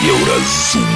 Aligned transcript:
Еўразум. 0.00 0.86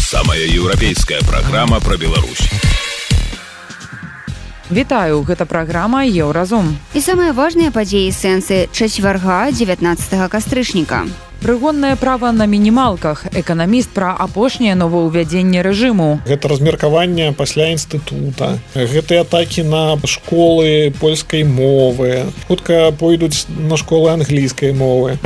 Самая 0.00 0.40
еўрапейская 0.40 1.20
праграма 1.20 1.80
пра 1.80 1.98
Беларусь. 1.98 2.48
Вітаю, 4.70 5.20
гэта 5.20 5.44
праграма 5.44 6.06
Еўразум. 6.08 6.72
І 6.96 7.04
самыя 7.04 7.36
важныя 7.36 7.68
падзеі 7.76 8.08
сэнсы 8.08 8.72
чацвярга 8.72 9.52
19 9.52 10.16
кастрычніка. 10.32 11.04
Прыгоннае 11.44 11.92
права 12.00 12.32
на 12.32 12.48
мінімалках. 12.48 13.26
Эканаміст 13.36 13.92
пра 13.92 14.16
апошняе 14.16 14.72
новаўвядзенне 14.72 15.60
рэжыму. 15.60 16.24
Гэта 16.24 16.48
размеркаванне 16.48 17.36
пасля 17.36 17.68
інстытута. 17.76 18.56
Гэтыя 18.72 19.28
атакі 19.28 19.68
на 19.68 20.00
школы 20.08 20.88
польскай 20.96 21.44
мовы. 21.44 22.32
Хутка 22.48 22.96
пойдуць 22.96 23.44
на 23.52 23.76
школы 23.76 24.08
англійскай 24.16 24.72
мовы. 24.72 25.20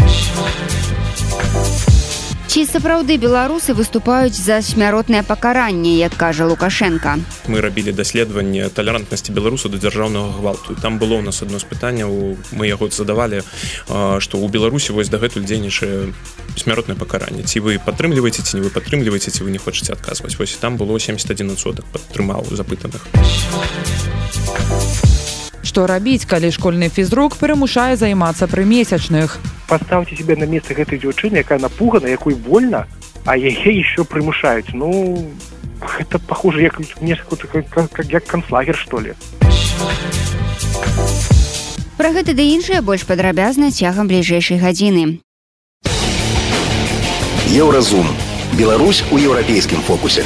Ці 2.46 2.62
сапраўды 2.64 3.18
беларусы 3.18 3.74
выступаюць 3.74 4.38
за 4.38 4.62
смяротнае 4.62 5.22
пакаранне, 5.26 5.98
як 5.98 6.14
кажа 6.16 6.46
Лукашенко. 6.46 7.18
Мы 7.50 7.60
рабілі 7.60 7.92
даследаванне 7.92 8.68
талерантнасці 8.70 9.34
беларусу 9.34 9.68
да 9.68 9.76
дзяржаўнага 9.82 10.38
гвалту. 10.38 10.78
Там 10.78 10.98
было 11.02 11.18
ў 11.18 11.26
нас 11.26 11.42
адно 11.42 11.58
з 11.58 11.66
пытанняў 11.66 12.38
мы 12.54 12.70
яго 12.70 12.88
задавалі, 12.88 13.42
што 14.22 14.38
ў 14.38 14.46
Беларусі 14.48 14.94
вось 14.94 15.10
дагэтуль 15.10 15.42
дзейнічае 15.44 16.14
смяротнае 16.56 16.96
пакаранне. 16.96 17.42
Ці 17.42 17.60
вы 17.60 17.82
падтрымліваеце 17.82 18.46
ці 18.46 18.56
не 18.56 18.62
вы 18.62 18.70
падтрымліваеце, 18.70 19.34
ці 19.34 19.42
вы 19.42 19.50
не 19.50 19.58
хочаце 19.58 19.92
адказваць. 19.92 20.38
Вось 20.38 20.54
там 20.56 20.78
было 20.78 20.98
71 20.98 21.56
соток 21.58 21.84
падтрымаў 21.90 22.46
запытаных 22.54 23.02
што 25.66 25.90
рабіць 25.90 26.30
калі 26.30 26.54
школьны 26.54 26.88
фізрук 26.88 27.36
прымушае 27.42 27.98
займацца 27.98 28.46
прымесячных 28.46 29.40
паставце 29.66 30.14
себе 30.14 30.38
на 30.38 30.46
месца 30.46 30.78
гэтай 30.78 31.02
дзяўчыны 31.02 31.42
якая 31.42 31.58
напугана 31.58 32.06
якой 32.06 32.38
вольна 32.38 32.86
а 33.26 33.36
яе 33.36 33.70
еще 33.74 34.04
прымушаюць. 34.04 34.72
Ну 34.72 35.28
это 35.98 36.18
похоже 36.18 36.62
як 36.62 36.80
несколько 37.00 37.48
как, 37.48 37.90
как, 37.90 38.06
як 38.06 38.24
канцлагер 38.24 38.76
что 38.76 39.00
ли. 39.00 39.14
Про 41.96 42.12
гэта 42.12 42.34
да 42.34 42.42
іншае 42.42 42.80
больш 42.80 43.04
падрабязна 43.04 43.70
цягам 43.70 44.06
бліжэйшай 44.06 44.58
гадзіны. 44.58 45.20
Еўразум. 47.50 48.06
Беларусь 48.56 49.04
у 49.10 49.18
еўрапейскім 49.18 49.82
фокусе 49.82 50.24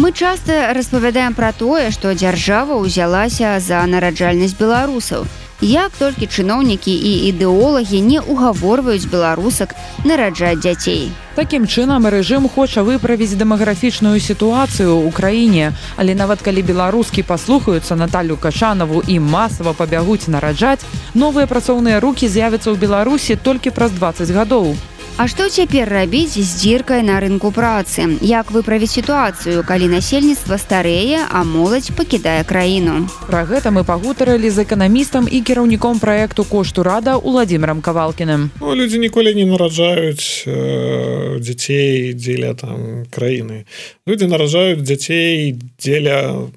Мы 0.00 0.12
часта 0.12 0.72
распавядаем 0.72 1.34
пра 1.36 1.52
тое, 1.52 1.90
што 1.92 2.14
дзяржава 2.16 2.78
ўзялася 2.80 3.60
за 3.60 3.84
нараджальнасць 3.84 4.56
беларусаў. 4.56 5.26
Як 5.60 5.92
толькі 6.00 6.24
чыноўнікі 6.24 6.88
і 6.88 7.12
ідэолагі 7.28 8.00
не 8.00 8.22
ўгаворваюць 8.24 9.12
беларусак 9.12 9.76
нараджаць 10.08 10.64
дзяцей. 10.64 11.12
Такім 11.36 11.68
чынам 11.68 12.08
рэжым 12.08 12.48
хоча 12.48 12.80
выправіць 12.80 13.36
дэмаграфічную 13.36 14.16
сітуацыю 14.24 14.96
ў 15.04 15.12
краіне, 15.12 15.76
але 16.00 16.16
нават 16.16 16.40
калі 16.40 16.64
беларускі 16.64 17.20
паслухаюцца 17.28 17.92
Наталю 17.92 18.40
кашанаву 18.40 19.04
і 19.04 19.20
масава 19.20 19.76
пабягуць 19.76 20.32
нараджаць, 20.32 20.80
новыя 21.12 21.44
працоўныя 21.44 22.00
рукі 22.00 22.24
з'явяцца 22.24 22.72
ў 22.72 22.80
Беларусі 22.80 23.36
толькі 23.36 23.76
праз 23.76 23.92
20 24.00 24.32
гадоў. 24.32 24.72
А 25.16 25.26
што 25.28 25.48
цяпер 25.48 25.88
рабіць 25.88 26.38
з 26.38 26.50
дзіркай 26.60 27.02
на 27.02 27.20
рынку 27.20 27.50
працы? 27.52 28.18
Як 28.20 28.50
выправіць 28.50 28.90
сітуацыю, 28.92 29.64
калі 29.68 29.90
насельніцтва 29.92 30.56
старэе, 30.56 31.26
а 31.28 31.44
моладзь 31.44 31.92
пакідае 31.96 32.44
краіну? 32.44 33.08
Пра 33.28 33.44
гэта 33.44 33.74
мы 33.74 33.84
пагутарылі 33.84 34.50
з 34.50 34.64
эканамістам 34.64 35.28
і 35.28 35.40
кіраўніком 35.40 36.00
праекту 36.00 36.44
кошту 36.44 36.82
рада 36.82 37.16
Уладзімрам 37.16 37.82
кавалкіным. 37.82 38.50
Ну, 38.60 38.74
людзі 38.74 38.98
ніколі 38.98 39.34
не 39.34 39.44
нараджаюць 39.44 40.46
э, 40.46 41.38
дзяцей 41.40 42.14
дзеля 42.14 42.54
там 42.54 43.04
краіны. 43.10 43.66
Людзі 44.08 44.26
наражаюць 44.26 44.80
дзяцей 44.80 45.58
дзеля 45.76 46.48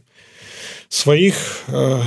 сваіх 0.93 1.35
э, 1.67 1.99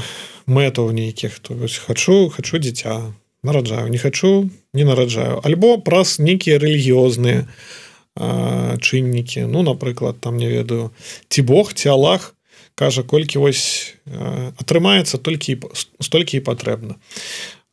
мэтаў 0.47 0.95
нейкіх 0.95 1.39
то 1.43 1.59
хачу 1.87 2.31
хачу 2.31 2.59
дзіця 2.59 3.13
нараджаю 3.47 3.89
не 3.89 3.99
хочу 4.03 4.51
не 4.75 4.85
нараджаю. 4.85 5.41
Альбо 5.47 5.79
праз 5.79 6.19
нейкія 6.19 6.59
рэлігіёзныя 6.59 7.47
чыннікі. 8.17 9.47
Ну 9.47 9.63
напрыклад 9.63 10.21
там 10.21 10.37
не 10.37 10.49
ведаю 10.49 10.91
ці 11.29 11.43
Бог 11.43 11.73
ці 11.73 11.89
Аллах 11.89 12.35
кажа 12.75 13.03
колькі 13.03 13.41
вось 13.41 13.97
атрымаецца 14.61 15.19
толькі 15.19 15.61
столькі 16.01 16.37
і 16.37 16.45
патрэбна. 16.45 16.97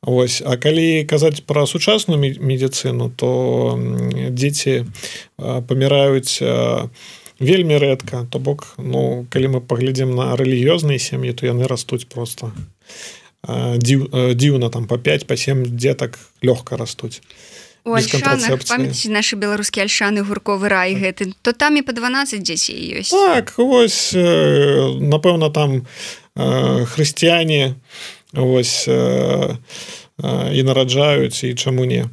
Вось 0.04 0.44
А 0.46 0.58
калі 0.58 1.04
казаць 1.08 1.44
пра 1.48 1.66
сучасную 1.66 2.20
медыцыну 2.20 3.12
то 3.16 3.80
дзеці 4.30 4.86
паміраюць 5.40 6.44
вельмі 7.40 7.76
рэдка. 7.80 8.28
То 8.32 8.40
бок 8.40 8.76
ну 8.78 9.26
калі 9.30 9.48
мы 9.48 9.60
паглядзім 9.62 10.16
на 10.16 10.36
рэлігіёзныя 10.36 11.00
сям'і 11.00 11.34
то 11.34 11.48
яны 11.48 11.68
растуць 11.68 12.08
просто 12.08 12.52
дзіў, 13.48 14.08
дзіўна 14.36 14.70
там 14.70 14.88
по 14.88 14.98
5 14.98 15.28
по 15.28 15.36
7 15.36 15.66
дзетак 15.76 16.20
лёгка 16.42 16.78
растуць 16.78 17.22
наши 19.12 19.36
беларускія 19.36 19.84
альшаны 19.84 20.24
гурковы 20.24 20.72
рай 20.72 20.96
гэты 20.96 21.36
то 21.42 21.52
там 21.52 21.76
і 21.76 21.84
по 21.84 21.92
12 21.92 22.40
дзяцей 22.40 23.04
ёсць 23.04 23.12
так 23.12 23.54
ось 23.60 24.16
напэўна 24.16 25.52
там 25.52 25.84
хрысціяне 26.36 27.76
ось 28.34 28.88
і 28.88 30.64
нараджаюць 30.64 31.44
і 31.44 31.56
чаму 31.56 31.86
не. 31.86 32.08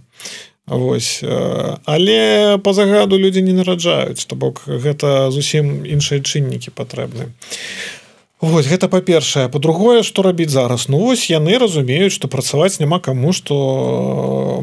Вось 0.66 1.22
але 1.22 2.58
по 2.58 2.74
загаду 2.74 3.18
людзі 3.18 3.42
не 3.42 3.54
нараджаюць 3.54 4.26
то 4.26 4.34
бок 4.34 4.66
гэта 4.66 5.30
зусім 5.30 5.86
іншыя 5.86 6.18
чыннікі 6.18 6.74
патрэбны. 6.74 7.30
а 7.30 7.99
Вось 8.40 8.64
гэта 8.64 8.88
па-першае. 8.88 9.52
По-другое 9.52 10.00
што 10.02 10.24
рабіць 10.24 10.48
зараз? 10.48 10.88
Ну 10.88 10.96
вось 10.96 11.28
яны 11.28 11.60
разумеюць 11.60 12.16
што 12.16 12.24
працаваць 12.24 12.80
няма 12.80 12.96
каму 12.96 13.36
што 13.36 13.52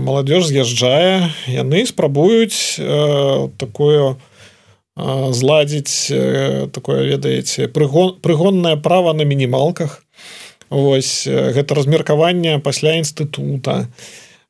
маладзёж 0.01 0.49
з'язджае. 0.49 1.29
Яны 1.45 1.85
спрабуюць 1.85 2.81
э, 2.81 3.49
такое 3.61 4.17
э, 4.17 4.17
зладзіць 5.29 6.09
э, 6.09 6.67
такое 6.73 7.05
ведаеце 7.05 7.69
прыгон 7.69 8.17
прыгоннае 8.17 8.81
права 8.81 9.13
на 9.13 9.29
мінімалках. 9.29 10.01
Вось 10.73 11.29
э, 11.29 11.53
гэта 11.53 11.77
размеркаванне 11.77 12.57
пасля 12.57 12.97
інстытута. 12.97 13.93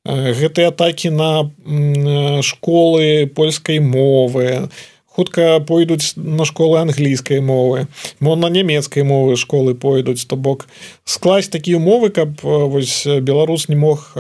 Э, 0.08 0.32
гэтыя 0.40 0.72
атакі 0.72 1.12
на 1.12 1.52
э, 1.52 2.40
школы 2.48 3.28
польскай 3.28 3.84
мовы 3.84 4.72
хутка 5.18 5.60
пойдуць 5.60 6.14
на 6.16 6.46
школы 6.46 6.78
англійскай 6.78 7.42
мовы 7.42 7.88
мо 8.22 8.36
на 8.38 8.54
нямецкай 8.54 9.02
мовы 9.02 9.34
школы 9.34 9.74
пойдуць 9.74 10.30
то 10.30 10.38
бок 10.38 10.68
скласть 11.06 11.50
такія 11.52 11.82
умовы 11.82 12.14
каб 12.14 12.38
вось 12.46 13.02
беларус 13.06 13.66
не 13.68 13.76
мог 13.76 14.14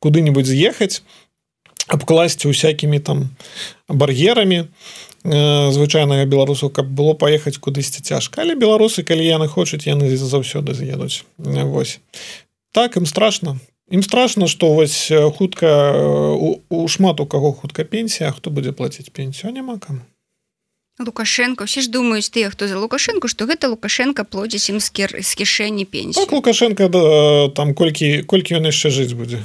куды-нибудь 0.00 0.48
з'ехаць 0.48 1.02
абкласці 1.92 2.48
усякімі 2.48 3.04
там 3.04 3.28
бар'ерамі 3.88 4.64
звычайнага 5.24 6.24
беларусу 6.24 6.70
каб 6.70 6.88
было 6.88 7.12
паехаць 7.12 7.60
кудысьці 7.60 8.00
цяжка. 8.00 8.42
Але 8.42 8.56
беларусы 8.56 9.04
калі 9.04 9.28
яны 9.28 9.46
хочуць 9.46 9.86
яны 9.86 10.08
заўсёды 10.16 10.74
з'едуць. 10.74 11.22
Вось. 11.38 12.00
Так 12.72 12.96
ім 12.96 13.06
страшно 13.06 13.60
ім 13.92 14.02
страшно 14.02 14.48
что 14.48 14.72
вось 14.72 15.12
хутка 15.36 15.92
у, 16.34 16.60
у 16.68 16.88
шмат 16.88 17.20
у 17.20 17.26
каго 17.26 17.52
хутка 17.52 17.84
пенсія 17.84 18.32
хто 18.32 18.50
будзе 18.50 18.72
плаціць 18.72 19.12
пенсію 19.12 19.52
няма 19.52 19.78
кому 19.78 20.00
лукашенко. 20.98 21.64
Все 21.64 21.80
ж 21.80 21.90
думаюць 21.90 22.30
тыя 22.30 22.50
хто 22.50 22.68
за 22.68 22.78
лукашенко 22.78 23.28
что 23.28 23.46
гэта 23.46 23.68
лукашенко 23.68 24.24
плодзіць 24.24 24.70
ім 24.70 24.80
скер 24.80 25.16
з 25.20 25.30
кішэні 25.34 25.84
пенсію. 25.84 26.24
Так, 26.24 26.32
лукашенко 26.32 26.88
да, 26.88 27.48
там 27.56 27.74
колькі 27.74 28.22
колькі 28.22 28.60
ён 28.60 28.68
яшчэ 28.68 28.90
жыць 28.90 29.16
будзе? 29.16 29.42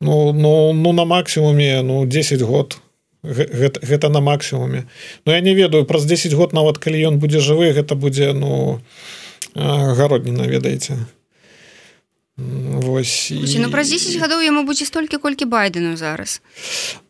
Ну 0.00 0.32
ну 0.32 0.72
ну 0.72 0.92
на 0.92 1.04
максімуме 1.04 1.82
ну 1.82 2.06
10 2.06 2.40
год. 2.42 2.78
Гэта, 3.24 3.80
гэта 3.80 4.08
на 4.12 4.20
максімуме. 4.20 4.84
Но 5.24 5.32
я 5.32 5.40
не 5.40 5.54
ведаю 5.54 5.84
праз 5.84 6.04
10 6.04 6.32
год 6.32 6.52
нават 6.52 6.78
калі 6.78 7.00
ён 7.08 7.18
будзе 7.18 7.40
жывы 7.40 7.72
гэта 7.72 7.94
будзе 7.94 8.32
ну 8.32 8.80
гародніна 9.54 10.44
ведаеце 10.44 10.98
Вось, 12.36 13.30
і... 13.30 13.58
ну, 13.62 13.70
праз 13.70 13.94
10 13.94 14.18
гадоў 14.18 14.42
яму 14.42 14.64
будзе 14.66 14.82
столькі 14.90 15.22
колькі 15.22 15.46
байдену 15.46 15.94
зараз. 15.94 16.42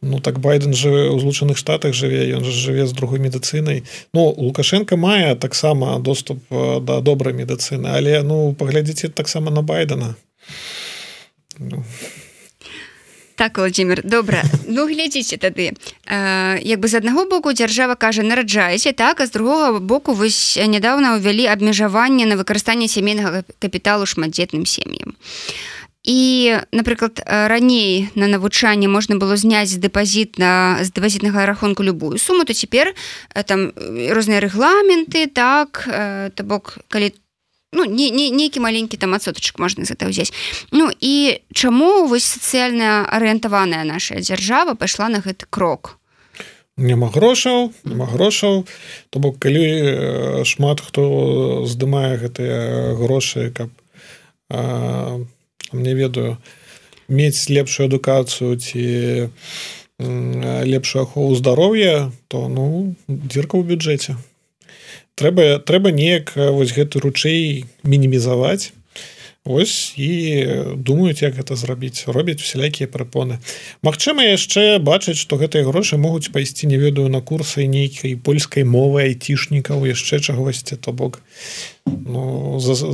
Ну 0.05 0.21
так 0.21 0.37
байден 0.37 0.77
жыве 0.77 1.09
ў 1.09 1.17
злучаных 1.17 1.57
штатах 1.57 1.97
жыве 1.97 2.29
ён 2.37 2.45
жа 2.45 2.53
жыве 2.53 2.85
з 2.85 2.93
другой 2.93 3.25
медыцынай 3.25 3.89
Ну 4.13 4.29
лукашенко 4.37 5.01
мае 5.01 5.33
таксама 5.33 5.97
доступ 5.97 6.45
да 6.53 7.01
добрай 7.01 7.33
медыцыны 7.33 7.89
але 7.89 8.21
ну 8.21 8.53
паглядзіце 8.53 9.09
таксама 9.09 9.49
на 9.49 9.65
байдена. 9.65 10.13
Ну 11.57 11.81
так 13.37 13.59
владимир 13.59 14.03
добра 14.05 14.43
ну 14.69 14.87
глядзіце 14.87 15.37
тады 15.37 15.73
э, 16.07 16.59
як 16.63 16.81
бы 16.81 16.89
з 16.89 16.95
аднаго 16.95 17.27
боку 17.27 17.53
дзяржава 17.53 17.95
кажа 17.95 18.23
нараджаеце 18.23 18.93
так 18.93 19.21
а 19.21 19.27
з 19.27 19.31
другога 19.31 19.81
боку 19.81 20.15
вось 20.15 20.57
нядаўна 20.57 21.19
ўвялі 21.19 21.51
абмежаванне 21.51 22.27
на 22.27 22.37
выкарыстанне 22.37 22.89
сямейнага 22.89 23.45
капіталу 23.59 24.07
шматдзетным 24.07 24.67
сем'ям 24.67 25.17
і 26.05 26.53
напрыклад 26.73 27.25
раней 27.25 28.13
на 28.15 28.29
навучанне 28.29 28.89
можна 28.89 29.17
было 29.17 29.37
зняць 29.41 29.73
дэпазіт 29.81 30.37
на 30.37 30.85
з 30.85 30.93
дэпазітнага 30.93 31.49
рахунку 31.49 31.83
любую 31.83 32.19
суму 32.19 32.45
то 32.45 32.53
цяпер 32.53 32.93
там 33.49 33.73
розныя 34.13 34.45
рэгламенты 34.45 35.27
так 35.27 35.89
то 35.89 36.43
бок 36.45 36.79
калі 36.89 37.11
ты 37.11 37.24
ну 37.75 37.85
не, 37.85 38.11
не 38.11 38.31
нейкі 38.31 38.61
маленькі 38.61 38.97
там 38.97 39.15
адсотачак 39.15 39.59
можна 39.59 39.85
за 39.85 39.95
это 39.95 40.09
ўзяць 40.09 40.33
Ну 40.71 40.91
і 40.91 41.41
чаму 41.53 42.07
вось 42.07 42.25
сацыяльная 42.25 43.05
арыентаваная 43.05 43.85
наша 43.85 44.23
дзяржава 44.23 44.75
пайшла 44.75 45.09
на 45.09 45.21
гэты 45.21 45.47
крок? 45.51 45.99
Няма 46.77 47.07
грошаў 47.11 47.71
няма 47.85 48.07
грошаў. 48.07 48.67
То 49.11 49.19
бок 49.19 49.39
калі 49.39 50.43
шмат 50.43 50.81
хто 50.81 51.67
здымае 51.67 52.19
гэтыя 52.19 52.95
грошы 52.99 53.51
каб 53.55 53.71
а, 54.51 55.21
мне 55.73 55.95
ведаю 55.95 56.39
мець 57.09 57.49
лепшую 57.49 57.87
адукацыю 57.87 58.57
ці 58.59 59.31
лепшую 60.01 61.03
ахову 61.03 61.35
здароўя 61.35 62.11
то 62.29 62.49
ну 62.49 62.95
дзірка 63.07 63.55
ў 63.55 63.63
бюджэце 63.63 64.19
трэба 65.15 65.59
трэба 65.65 65.91
неяк 65.91 66.35
вось 66.37 66.75
гэты 66.75 67.01
ручэй 67.01 67.65
мінімізаваць. 67.83 68.73
Ось 69.45 69.93
і 70.01 70.09
думаюць 70.81 71.21
як 71.21 71.37
гэта 71.37 71.53
зрабіць. 71.53 72.09
Робяць 72.09 72.41
усялякія 72.41 72.89
прапоны. 72.89 73.45
Магчыма 73.85 74.25
яшчэ 74.25 74.81
бачыць 74.81 75.21
што 75.21 75.37
гэтыя 75.37 75.69
грошы 75.69 76.01
могуць 76.01 76.33
пайсці 76.33 76.65
не 76.67 76.81
ведаю 76.81 77.13
на 77.13 77.21
курсы 77.21 77.69
нейкай 77.69 78.17
польскай 78.17 78.65
мовы 78.65 79.05
айцішнікаў 79.13 79.85
яшчэ 79.85 80.25
чагосьці 80.25 80.81
то 80.81 80.97
бок. 80.97 81.21
Ну, 81.85 82.57
за, 82.59 82.73
за, 82.75 82.89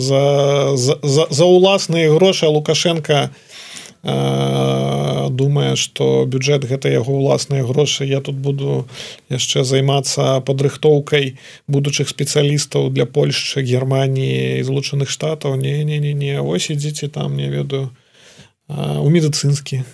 за, 0.75 0.99
за, 1.03 1.25
за 1.31 1.45
ўласныя 1.47 2.11
грошы 2.11 2.51
лукашенко 2.51 3.31
не 3.31 3.50
думае 4.03 5.77
что 5.77 6.25
бюджет 6.25 6.65
гэта 6.65 6.89
яго 6.89 7.13
ўласныя 7.21 7.65
грошы. 7.65 8.05
Я 8.05 8.21
тут 8.21 8.37
буду 8.37 8.89
яшчэ 9.29 9.65
займацца 9.65 10.41
падрыхтоўкай 10.41 11.37
будучых 11.69 12.09
спецыялістаў 12.09 12.91
для 12.91 13.05
Польшчы 13.05 13.61
германії 13.63 14.63
злучаных 14.65 15.11
штатаў. 15.11 15.57
Не 15.57 15.85
не 15.85 15.99
не 15.99 16.13
не 16.15 16.41
ось 16.41 16.71
ідзіце 16.71 17.09
там 17.09 17.37
не 17.37 17.51
ведаю. 17.51 17.91
У 18.69 19.09
медыцынскі. 19.11 19.85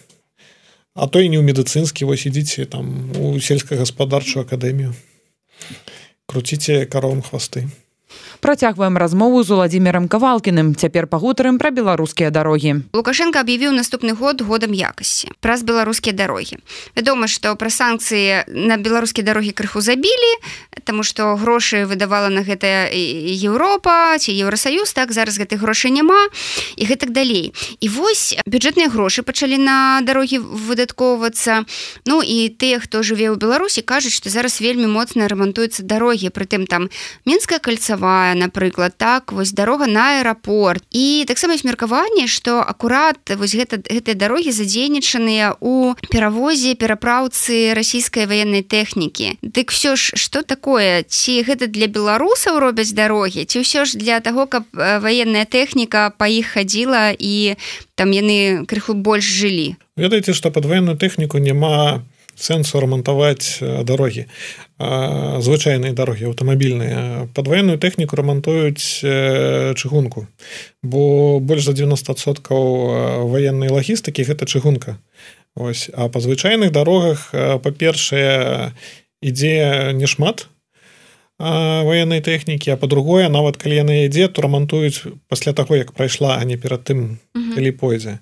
А 0.94 1.06
то 1.06 1.20
і 1.20 1.29
не 1.29 1.38
ў 1.38 1.43
медыцынскі 1.43 2.05
вось 2.06 2.26
ідзіце 2.26 2.67
там 2.67 3.11
у 3.19 3.41
сельскагаспадарчую 3.41 4.47
акадэмію. 4.47 4.94
Круціце 6.26 6.87
каровым 6.87 7.23
хвасты 7.23 7.67
Працягваем 8.40 8.96
размову 8.96 9.42
з 9.42 9.50
уладзімерам 9.50 10.08
кавалкіным. 10.08 10.74
Цяпер 10.74 11.06
пагутарым 11.06 11.58
пра 11.58 11.70
беларускія 11.70 12.30
дарогі. 12.30 12.86
Лукашенко 12.94 13.40
аб'явіў 13.42 13.74
наступны 13.74 14.14
год 14.14 14.42
годам 14.42 14.72
якасці 14.72 15.34
праз 15.40 15.62
беларускія 15.62 16.14
дарогі 16.16 16.58
вядома 16.96 17.26
што 17.26 17.54
пра 17.58 17.70
санкцыі 17.70 18.46
на 18.48 18.76
беларускія 18.78 19.26
дарогі 19.26 19.52
крыху 19.52 19.82
забілі 19.82 20.32
Таму 20.86 21.02
што 21.02 21.34
грошы 21.34 21.82
выдавала 21.90 22.28
на 22.30 22.46
гэта 22.46 22.86
Еўропа 22.94 24.14
ці 24.22 24.30
еўросаюз 24.30 24.92
так 24.94 25.10
зараз 25.10 25.34
гэтых 25.34 25.58
грошай 25.58 25.90
няма 25.90 26.30
і 26.76 26.86
гэтак 26.86 27.10
далей. 27.10 27.50
І 27.82 27.88
вось 27.90 28.38
бюджэтныя 28.46 28.86
грошы 28.86 29.26
пачалі 29.26 29.58
на 29.58 29.98
дарогі 30.06 30.38
выдаткоўвацца. 30.38 31.66
Ну 32.06 32.22
і 32.22 32.54
тыя 32.54 32.78
хто 32.78 33.02
жыве 33.02 33.34
ў 33.34 33.36
беларусі 33.40 33.82
кажуць 33.82 34.14
што 34.14 34.30
зараз 34.30 34.62
вельмі 34.62 34.86
моцна 34.86 35.26
рамантуюцца 35.26 35.82
дарогі. 35.82 36.30
Прытым 36.30 36.70
там 36.70 36.86
мінская 37.26 37.58
кальцавая 37.58 38.06
Дубая 38.06 38.37
напрыклад 38.37 38.94
так 38.97 39.32
вось 39.32 39.50
дарога 39.50 39.87
на 39.87 40.20
аэрапорт. 40.20 40.85
І 40.94 41.25
таксама 41.26 41.58
ёсць 41.58 41.67
меркаванне 41.67 42.31
што 42.31 42.62
акурат 42.62 43.19
вось 43.35 43.50
гэта 43.58 43.82
гэтыя 43.82 44.14
дарогі 44.14 44.55
задзейнічаныя 44.55 45.58
у 45.58 45.91
перавозе 46.06 46.79
перапраўцы 46.79 47.75
расійскай 47.75 48.31
ваеннай 48.31 48.62
тэхнікі. 48.62 49.43
Дык 49.43 49.75
все 49.75 49.99
ж 49.99 50.14
что 50.14 50.47
такое? 50.47 51.03
Ці 51.03 51.43
гэта 51.43 51.67
для 51.67 51.91
беларусаў 51.91 52.62
робяць 52.62 52.94
дарогі 52.94 53.43
ці 53.43 53.67
ўсё 53.67 53.82
ж 53.82 53.99
для 53.99 54.23
таго 54.23 54.47
каб 54.47 54.70
ваенная 54.70 55.43
тэхніка 55.43 56.14
па 56.14 56.31
іх 56.31 56.55
хадзіла 56.55 57.11
і 57.11 57.58
там 57.99 58.14
яны 58.14 58.70
крыху 58.70 58.94
больш 58.94 59.26
жылі? 59.26 59.75
Ведаеце 59.99 60.31
што 60.31 60.55
пад 60.55 60.70
ваенную 60.70 60.94
тэхніку 60.94 61.43
няма 61.43 62.06
сэнсу 62.36 62.80
рамантаваць 62.80 63.58
дарогі 63.60 64.26
звычайныя 64.78 65.96
дарогі 65.96 66.28
аўтамабільныя 66.30 67.28
пад 67.32 67.48
ваенную 67.48 67.78
тэхніку 67.80 68.16
рамантуюць 68.16 69.00
чыгунку. 69.76 70.26
Бо 70.82 71.40
больш 71.40 71.64
за 71.64 71.72
90соткаў 71.72 73.26
ваеннай 73.32 73.72
лагістыкі 73.72 74.28
гэта 74.28 74.44
чыгунка. 74.44 75.00
Ось. 75.56 75.88
А 75.96 76.12
па 76.12 76.20
звычайных 76.20 76.72
дарогах 76.72 77.32
па-першае 77.32 78.76
ідзе 79.24 79.92
немат 79.96 80.48
военной 81.38 82.20
тэхнікі 82.20 82.72
а 82.72 82.76
по-другое 82.80 83.28
нават 83.28 83.56
калі 83.60 83.76
яны 83.76 83.96
ідзе 84.08 84.28
то 84.28 84.44
рамантуюць 84.44 85.04
пасля 85.28 85.52
таго 85.52 85.76
як 85.76 85.92
прайшла 85.92 86.36
а 86.40 86.44
не 86.44 86.56
перад 86.56 86.84
тым 86.88 87.20
калі 87.32 87.70
пойдзе 87.76 88.18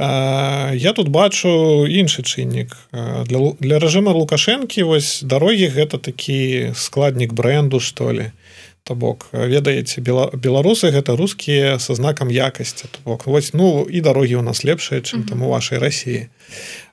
я 0.00 0.92
тут 0.96 1.08
бачу 1.08 1.84
іншы 1.84 2.22
чыннік. 2.22 2.72
Для, 2.92 3.52
для 3.60 3.76
рэжыма 3.76 4.16
лукашэнкі 4.16 4.88
вось 4.88 5.20
дарогі 5.20 5.68
гэта 5.68 6.00
такі 6.00 6.72
складнік 6.72 7.32
бренду 7.36 7.80
што 7.80 8.12
ли 8.12 8.32
то 8.84 8.94
бок. 8.94 9.28
Ведаеце 9.32 10.00
бела, 10.00 10.30
беларусы 10.32 10.88
гэта 10.88 11.16
рускія 11.16 11.78
са 11.78 11.94
знакам 11.94 12.32
якасці 12.32 12.88
бок. 13.04 13.26
Вось 13.26 13.52
ну 13.52 13.84
і 13.84 14.00
дарогі 14.00 14.40
у 14.40 14.42
нас 14.42 14.64
лепшыя 14.64 15.04
чым 15.04 15.28
там 15.28 15.42
у 15.42 15.52
вашай 15.52 15.78
рассіі 15.78 16.28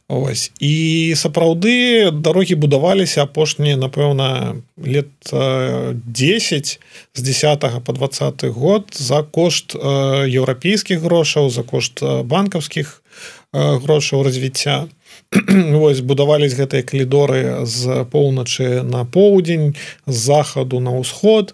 Ось. 0.07 0.51
І 0.63 1.11
сапраўды 1.19 2.07
дарогі 2.15 2.55
будаваліся 2.55 3.27
апошнія 3.27 3.75
напэўна 3.75 4.55
лет 4.79 5.11
10 5.27 6.79
з 7.13 7.21
10 7.21 7.83
по 7.83 7.91
20 7.93 8.45
год 8.45 8.87
за 8.95 9.23
кошт 9.23 9.75
еўрапейскіх 9.75 11.03
грошаў 11.03 11.49
за 11.49 11.63
кошт 11.63 11.99
банкаўскіх 12.23 13.03
грошаў 13.51 14.23
развіцця. 14.23 14.87
Вось 15.75 15.99
будавались 15.99 16.55
гэтыя 16.55 16.87
калідоры 16.87 17.67
з 17.67 18.07
поўначы 18.07 18.87
на 18.87 19.03
поўдзень 19.03 19.75
з 20.07 20.15
захаду 20.15 20.79
на 20.79 20.95
ўсход. 20.95 21.51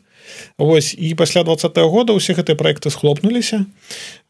Вось 0.61 0.93
і 0.93 1.15
пасля 1.17 1.43
два 1.43 1.57
-го 1.57 1.89
года 1.89 2.13
ўсе 2.13 2.37
гэтыя 2.37 2.53
проекты 2.53 2.93
схлопнуліся. 2.93 3.65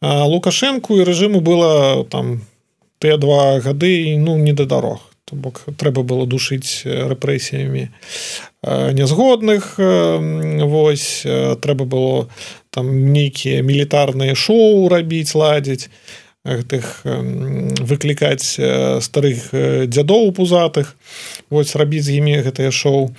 Лукашэнку 0.02 0.96
і 0.96 1.04
рэжыму 1.04 1.44
было 1.44 2.08
там 2.08 2.40
по 2.40 2.53
тыя 3.04 3.20
два 3.20 3.60
гады 3.60 4.16
ну 4.18 4.38
не 4.40 4.56
да 4.56 4.66
дарог. 4.66 5.04
То 5.28 5.36
бок 5.36 5.62
трэба 5.80 6.04
было 6.04 6.28
душыць 6.28 6.84
рэпрэсіямі 6.88 7.88
нязгодных 8.64 9.76
восьось 9.78 11.24
трэба 11.60 11.84
было 11.84 12.28
там 12.72 13.12
нейкія 13.12 13.64
мілітарныя 13.64 14.36
шоу 14.36 14.88
рабіць 14.88 15.36
ладзіць 15.36 15.92
гэтых 16.44 17.04
выклікаць 17.88 18.60
старых 19.04 19.52
дзядоў 19.88 20.32
пузатых 20.36 20.96
вось 21.50 21.76
рабіць 21.76 22.04
з 22.08 22.20
імі 22.20 22.44
гэтае 22.44 22.72
шоу 22.72 23.12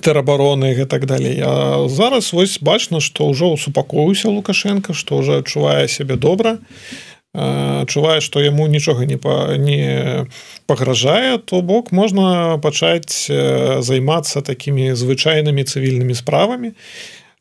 тэрабароны 0.00 0.72
і 0.76 0.84
так 0.84 1.06
далей. 1.06 1.40
А 1.44 1.88
зараз 1.88 2.32
вось 2.32 2.60
бачна 2.60 3.00
што 3.00 3.28
ўжо 3.32 3.56
супакоюся 3.56 4.28
лукашенко 4.28 4.92
што 4.92 5.24
ўжо 5.24 5.40
адчувае 5.40 5.88
сябе 5.88 6.16
добра. 6.16 6.60
і 6.60 7.09
адчувае 7.34 8.18
што 8.20 8.42
яму 8.42 8.66
нічога 8.66 9.06
не 9.06 9.16
па 9.16 9.56
не 9.56 10.26
пагражае 10.66 11.38
то 11.38 11.62
бок 11.62 11.92
можна 11.92 12.58
пачаць 12.58 13.30
займацца 13.30 14.42
такімі 14.42 14.94
звычайнымі 14.98 15.62
цывільнымі 15.64 16.14
справамі. 16.14 16.74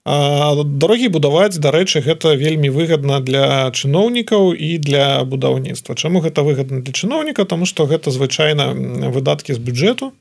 Дарогі 0.10 1.10
будаваць 1.14 1.60
дарэчы 1.62 2.02
гэта 2.02 2.34
вельмі 2.34 2.70
выгадна 2.74 3.20
для 3.20 3.70
чыноўнікаў 3.70 4.56
і 4.56 4.78
для 4.80 5.22
будаўніцтва. 5.26 5.94
Чаму 5.94 6.24
гэта 6.24 6.42
выгадна 6.42 6.82
для 6.82 6.94
чыноўніка? 6.94 7.46
Тому 7.46 7.66
што 7.66 7.86
гэта 7.86 8.10
звычайна 8.10 8.74
выдаткі 8.74 9.54
з 9.54 9.60
бюджэту 9.60 10.14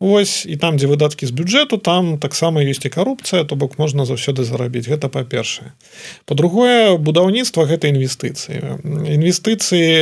Вось 0.00 0.46
і 0.48 0.56
там 0.56 0.80
дзе 0.80 0.88
выдаткі 0.88 1.28
з 1.28 1.32
бюджэту 1.36 1.76
там 1.76 2.16
таксама 2.16 2.64
ёсць 2.64 2.88
і 2.88 2.90
карупцыя 2.90 3.44
то 3.44 3.52
бок 3.52 3.76
можна 3.76 4.08
заўсёды 4.08 4.48
зарабіць. 4.48 4.88
Гэта 4.88 5.12
па-першае. 5.12 5.76
По-другое 6.24 6.96
будаўніцтва 6.96 7.68
гэта 7.68 7.92
інвестыцыі. 7.92 8.80
Інвестыцыі 8.80 9.92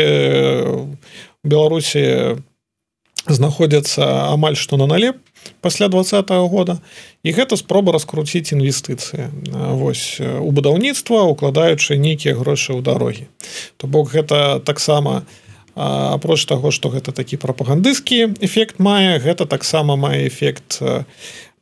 у 0.70 0.94
беларусі 1.42 2.38
знаходзяцца 3.26 4.30
амаль 4.30 4.54
што 4.54 4.78
на 4.78 4.86
налеп 4.86 5.18
пасля 5.60 5.88
два 5.88 6.06
-го 6.06 6.48
года. 6.48 6.78
І 7.26 7.34
гэта 7.34 7.56
спроба 7.56 7.92
раскруціць 7.92 8.54
інвестыцыі. 8.54 9.34
Вось 9.74 10.20
у 10.20 10.50
будаўніцтва 10.54 11.26
укладаючы 11.26 11.98
нейкія 11.98 12.38
грошы 12.38 12.78
ў 12.78 12.82
дарогі. 12.82 13.26
То 13.76 13.86
бок 13.90 14.14
гэта 14.14 14.62
таксама 14.62 15.26
у 15.26 15.47
апроч 15.78 16.44
таго 16.50 16.74
што 16.74 16.90
гэта 16.90 17.14
такі 17.14 17.38
прапагандысцкі 17.38 18.34
эфект 18.42 18.82
мае 18.82 19.22
гэта 19.22 19.46
таксама 19.46 19.94
мае 19.94 20.26
эфект 20.26 20.82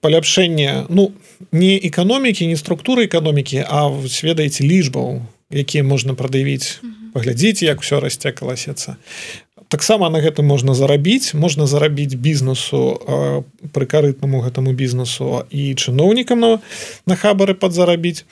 паляпшэння 0.00 0.86
ну 0.88 1.12
не 1.52 1.76
эканомікі 1.76 2.48
не 2.48 2.56
структуры 2.56 3.04
эканомікі 3.06 3.64
а 3.68 3.92
сведаеце 4.08 4.64
лічбаў 4.64 5.20
якія 5.50 5.84
можна 5.84 6.14
прадавіць. 6.14 6.80
Паглядзіце 7.14 7.64
як 7.64 7.80
все 7.80 8.00
расцекаласецца 8.00 8.96
таксама 9.68 10.08
на 10.10 10.20
гэтым 10.22 10.46
можна 10.46 10.74
зарабіць. 10.74 11.34
Можна 11.34 11.66
зарабіць 11.66 12.14
бізнесу 12.14 13.00
прыкарытнаму 13.72 14.40
гэтаму 14.46 14.72
бізнесу 14.72 15.42
і 15.50 15.74
чыноўнікам 15.74 16.40
на, 16.40 16.50
на 17.06 17.14
хабары 17.16 17.54
падзарабіць. 17.54 18.24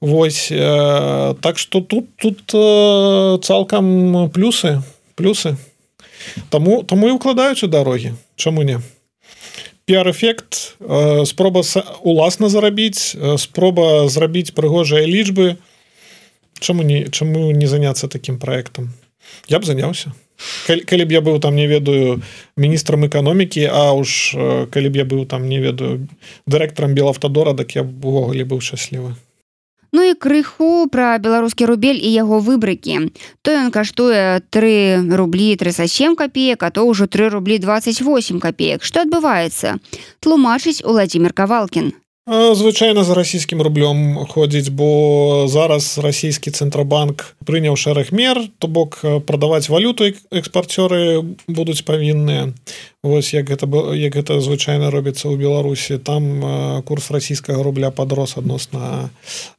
Вось 0.00 0.48
э, 0.50 1.34
так 1.40 1.58
что 1.58 1.80
тут 1.80 2.08
тут 2.16 2.42
э, 2.54 3.38
цалкам 3.42 4.30
плюсы 4.30 4.82
плюсы. 5.14 5.56
Таму 6.50 6.82
таму 6.82 7.08
і 7.08 7.16
укладаюць 7.18 7.62
у 7.64 7.68
дарогі 7.68 8.14
Чаму 8.36 8.62
не 8.62 8.80
піар-эфект 9.86 10.78
спроба 11.26 11.62
уласна 12.02 12.48
зарабіць 12.48 13.16
спроба 13.38 14.08
зрабіць 14.08 14.54
прыгожыя 14.54 15.06
лічбы 15.06 15.56
Чаму 16.60 16.86
не 16.86 17.08
чаму 17.10 17.50
не 17.50 17.66
заняцца 17.66 18.08
такім 18.08 18.38
праектам 18.38 18.92
я 19.48 19.58
б 19.58 19.66
заняўся 19.66 20.14
калі 20.66 21.04
б 21.06 21.10
я 21.12 21.20
быў 21.20 21.40
там 21.42 21.58
не 21.58 21.66
ведаю 21.66 22.22
міністрам 22.56 23.06
эканомікі 23.06 23.66
А 23.66 23.92
уж 23.92 24.34
калі 24.70 24.88
б 24.88 25.02
я 25.02 25.04
быў 25.04 25.26
там 25.26 25.48
не 25.48 25.58
ведаю 25.58 26.06
дырэктарам 26.46 26.94
белавтадора 26.94 27.52
дак 27.52 27.74
я 27.74 27.82
б 27.82 28.06
увогуле 28.06 28.46
быў 28.46 28.62
шчаслівы 28.62 29.18
Ну 29.92 30.02
і 30.02 30.14
крыху 30.16 30.88
пра 30.88 31.20
беларускі 31.20 31.68
рубель 31.68 32.00
і 32.00 32.08
яго 32.08 32.40
выбрыкі. 32.40 33.12
То 33.44 33.52
ён 33.52 33.68
каштуе 33.68 34.40
3 34.48 35.12
рублі 35.12 35.52
37 35.56 36.16
копеек, 36.16 36.62
а 36.64 36.72
то 36.72 36.88
ўжо 36.88 37.06
3 37.06 37.28
рублі 37.28 37.60
28 37.60 38.40
копеек. 38.40 38.84
Што 38.84 39.04
адбываецца? 39.04 39.76
Тлумачыць 40.24 40.80
Уладзімир 40.80 41.36
Кавалкін 41.36 41.92
звычайна 42.26 43.02
за 43.02 43.14
расійскім 43.14 43.62
рублём 43.62 44.26
ходзіць 44.30 44.70
бо 44.70 45.50
зараз 45.50 45.98
расійскі 45.98 46.54
цэнтрабанк 46.54 47.34
прыняў 47.42 47.74
шэраг 47.74 48.14
мер 48.14 48.38
то 48.62 48.68
бок 48.68 49.02
прадаваць 49.26 49.66
валюту 49.66 50.06
экспарцёры 50.30 51.26
будуць 51.48 51.82
павінныя. 51.82 52.54
Вось 53.02 53.34
як 53.34 53.50
гэта 53.50 53.66
як 53.98 54.14
гэта 54.14 54.38
звычайна 54.38 54.94
робіцца 54.94 55.26
ў 55.26 55.34
беларусі. 55.34 55.98
Там 55.98 56.82
курс 56.86 57.10
расійскага 57.10 57.58
рубля 57.62 57.90
падрос 57.90 58.38
адносна 58.38 59.10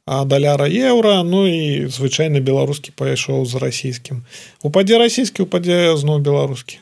даляра 0.08 0.64
еўра 0.64 1.20
ну 1.20 1.44
і 1.44 1.92
звычайны 1.92 2.40
беларускі 2.40 2.96
пайшоў 2.96 3.44
з 3.44 3.60
расійскім. 3.60 4.24
Упадзе 4.64 4.96
расійскі 4.96 5.44
упадзе 5.44 5.92
зноў 6.00 6.24
беларускі 6.24 6.80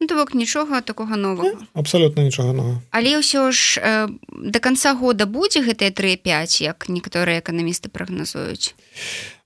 Ну, 0.00 0.06
то 0.06 0.14
бок 0.14 0.34
нічога 0.34 0.80
такога 0.80 1.16
новага. 1.16 1.54
Абсолютно 1.72 2.22
нічога 2.22 2.52
нового 2.52 2.82
але 2.90 3.18
ўсё 3.18 3.52
ж 3.52 3.80
э, 3.80 4.08
до 4.30 4.58
конца 4.60 4.94
года 4.94 5.26
будзе 5.26 5.62
гэтыя 5.62 5.90
35 5.90 6.60
як 6.60 6.88
некаторыя 6.88 7.40
эканамісты 7.40 7.88
прагназуюць? 7.88 8.74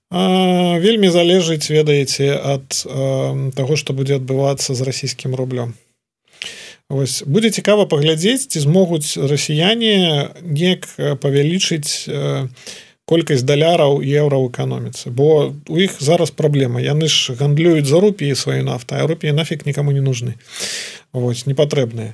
Вельмі 0.09 1.09
залежыць 1.13 1.69
ведаеце 1.69 2.33
ад 2.33 2.73
э, 2.85 3.51
того 3.55 3.75
что 3.75 3.93
будзе 3.93 4.17
адбывацца 4.17 4.73
з 4.73 4.81
расійскім 4.81 5.35
рублем 5.35 5.77
Вось 6.89 7.21
будзе 7.21 7.53
цікава 7.53 7.85
паглядзець 7.85 8.49
ці 8.49 8.59
змогуць 8.65 9.13
расіяне 9.13 10.33
неяк 10.41 10.89
павялічыць 11.21 12.09
э, 12.09 12.49
колькасць 13.09 13.41
даляраў 13.41 14.03
еўра 14.05 14.37
ў 14.37 14.53
эканоміцы 14.53 15.09
бо 15.09 15.49
у 15.65 15.77
іх 15.81 15.97
зараз 15.97 16.29
праблема. 16.29 16.77
Яны 16.77 17.09
ж 17.09 17.33
гандлююць 17.33 17.89
за 17.89 17.97
рупіі 18.03 18.37
сваю 18.37 18.61
нафта 18.63 19.01
рупіі 19.09 19.33
нафиг 19.33 19.65
никому 19.65 19.91
не 19.91 20.01
нужны. 20.05 20.37
Вось 21.13 21.49
непатрэбныя. 21.49 22.13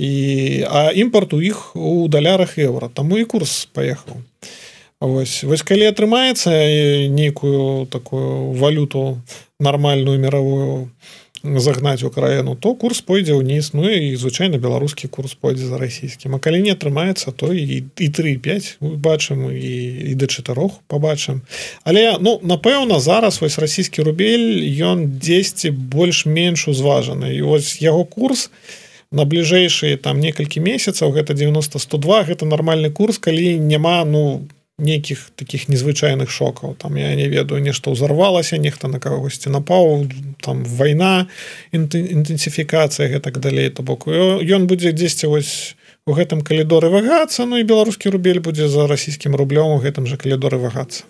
І 0.00 0.64
а 0.64 0.90
імпорт 0.96 1.36
у 1.36 1.40
іх 1.44 1.76
у 1.76 2.08
далярах 2.08 2.56
еўра. 2.56 2.88
Таму 2.88 3.20
і 3.20 3.28
курс 3.28 3.68
паехаў. 3.72 4.24
Вось, 5.00 5.44
вось 5.44 5.64
калі 5.64 5.88
атрымаецца 5.88 6.52
нейкую 7.08 7.86
такую 7.88 8.52
валюту 8.56 9.20
нармальную 9.60 10.20
мировую 10.20 10.88
загнаць 11.42 12.02
украіну 12.02 12.54
то 12.54 12.74
курс 12.74 13.00
пойдзе 13.00 13.34
ўніз 13.34 13.72
ну 13.72 13.88
і 13.88 14.16
звычайна 14.16 14.60
беларускі 14.60 15.08
курс 15.08 15.34
пойдзе 15.34 15.66
за 15.66 15.78
расійскім. 15.80 16.36
А 16.36 16.38
калі 16.38 16.60
не 16.62 16.72
атрымаецца 16.76 17.32
то 17.32 17.52
і 17.52 17.84
і 17.96 18.08
35 18.08 18.78
бачым 18.80 19.48
і 19.48 19.74
і 20.10 20.14
да 20.14 20.26
чатырох 20.26 20.84
побачым 20.86 21.40
але 21.84 22.18
ну 22.20 22.38
напэўна 22.42 23.00
зараз 23.00 23.40
вось 23.40 23.58
расійскі 23.58 24.02
рубель 24.02 24.60
ён 24.84 25.18
10 25.18 25.70
больш-менш 25.70 26.68
узважаны. 26.68 27.34
І 27.34 27.42
вось 27.42 27.80
яго 27.80 28.04
курс 28.04 28.50
на 29.10 29.24
бліжэйшыя 29.24 29.96
там 29.96 30.20
некалькі 30.20 30.60
месяцаў 30.60 31.10
гэта 31.16 31.34
90 31.34 31.78
102 31.78 32.24
гэта 32.30 32.46
нармальны 32.46 32.90
курс 32.90 33.18
калі 33.18 33.58
няма 33.58 34.04
ну 34.04 34.46
там 34.46 34.59
нейкіх 34.80 35.30
таких 35.36 35.68
незвычайных 35.68 36.30
шокаў 36.30 36.74
там 36.74 36.96
я 36.96 37.14
не 37.14 37.28
ведаю 37.28 37.60
нешта 37.60 37.92
ўзарвалася 37.92 38.56
нехта 38.56 38.88
на 38.88 38.98
кагосьці 38.98 39.52
напаў 39.52 40.08
там 40.40 40.64
вайна 40.64 41.28
інтэнсіфікацыя 41.70 43.12
гэтак 43.12 43.38
далей 43.38 43.70
то 43.70 43.82
бок. 43.82 44.08
Ён 44.08 44.66
будзе 44.66 44.92
дзесьці 44.92 45.28
вось 45.28 45.76
у 46.08 46.16
гэтым 46.16 46.40
калідоры 46.40 46.88
вагацца 46.88 47.46
Ну 47.46 47.60
і 47.60 47.68
беларускі 47.68 48.10
рубель 48.10 48.40
будзе 48.40 48.68
за 48.68 48.88
расійскім 48.88 49.36
рублём 49.36 49.76
у 49.76 49.80
гэтым 49.80 50.06
жа 50.06 50.16
калідоры 50.16 50.58
вагацца. 50.58 51.04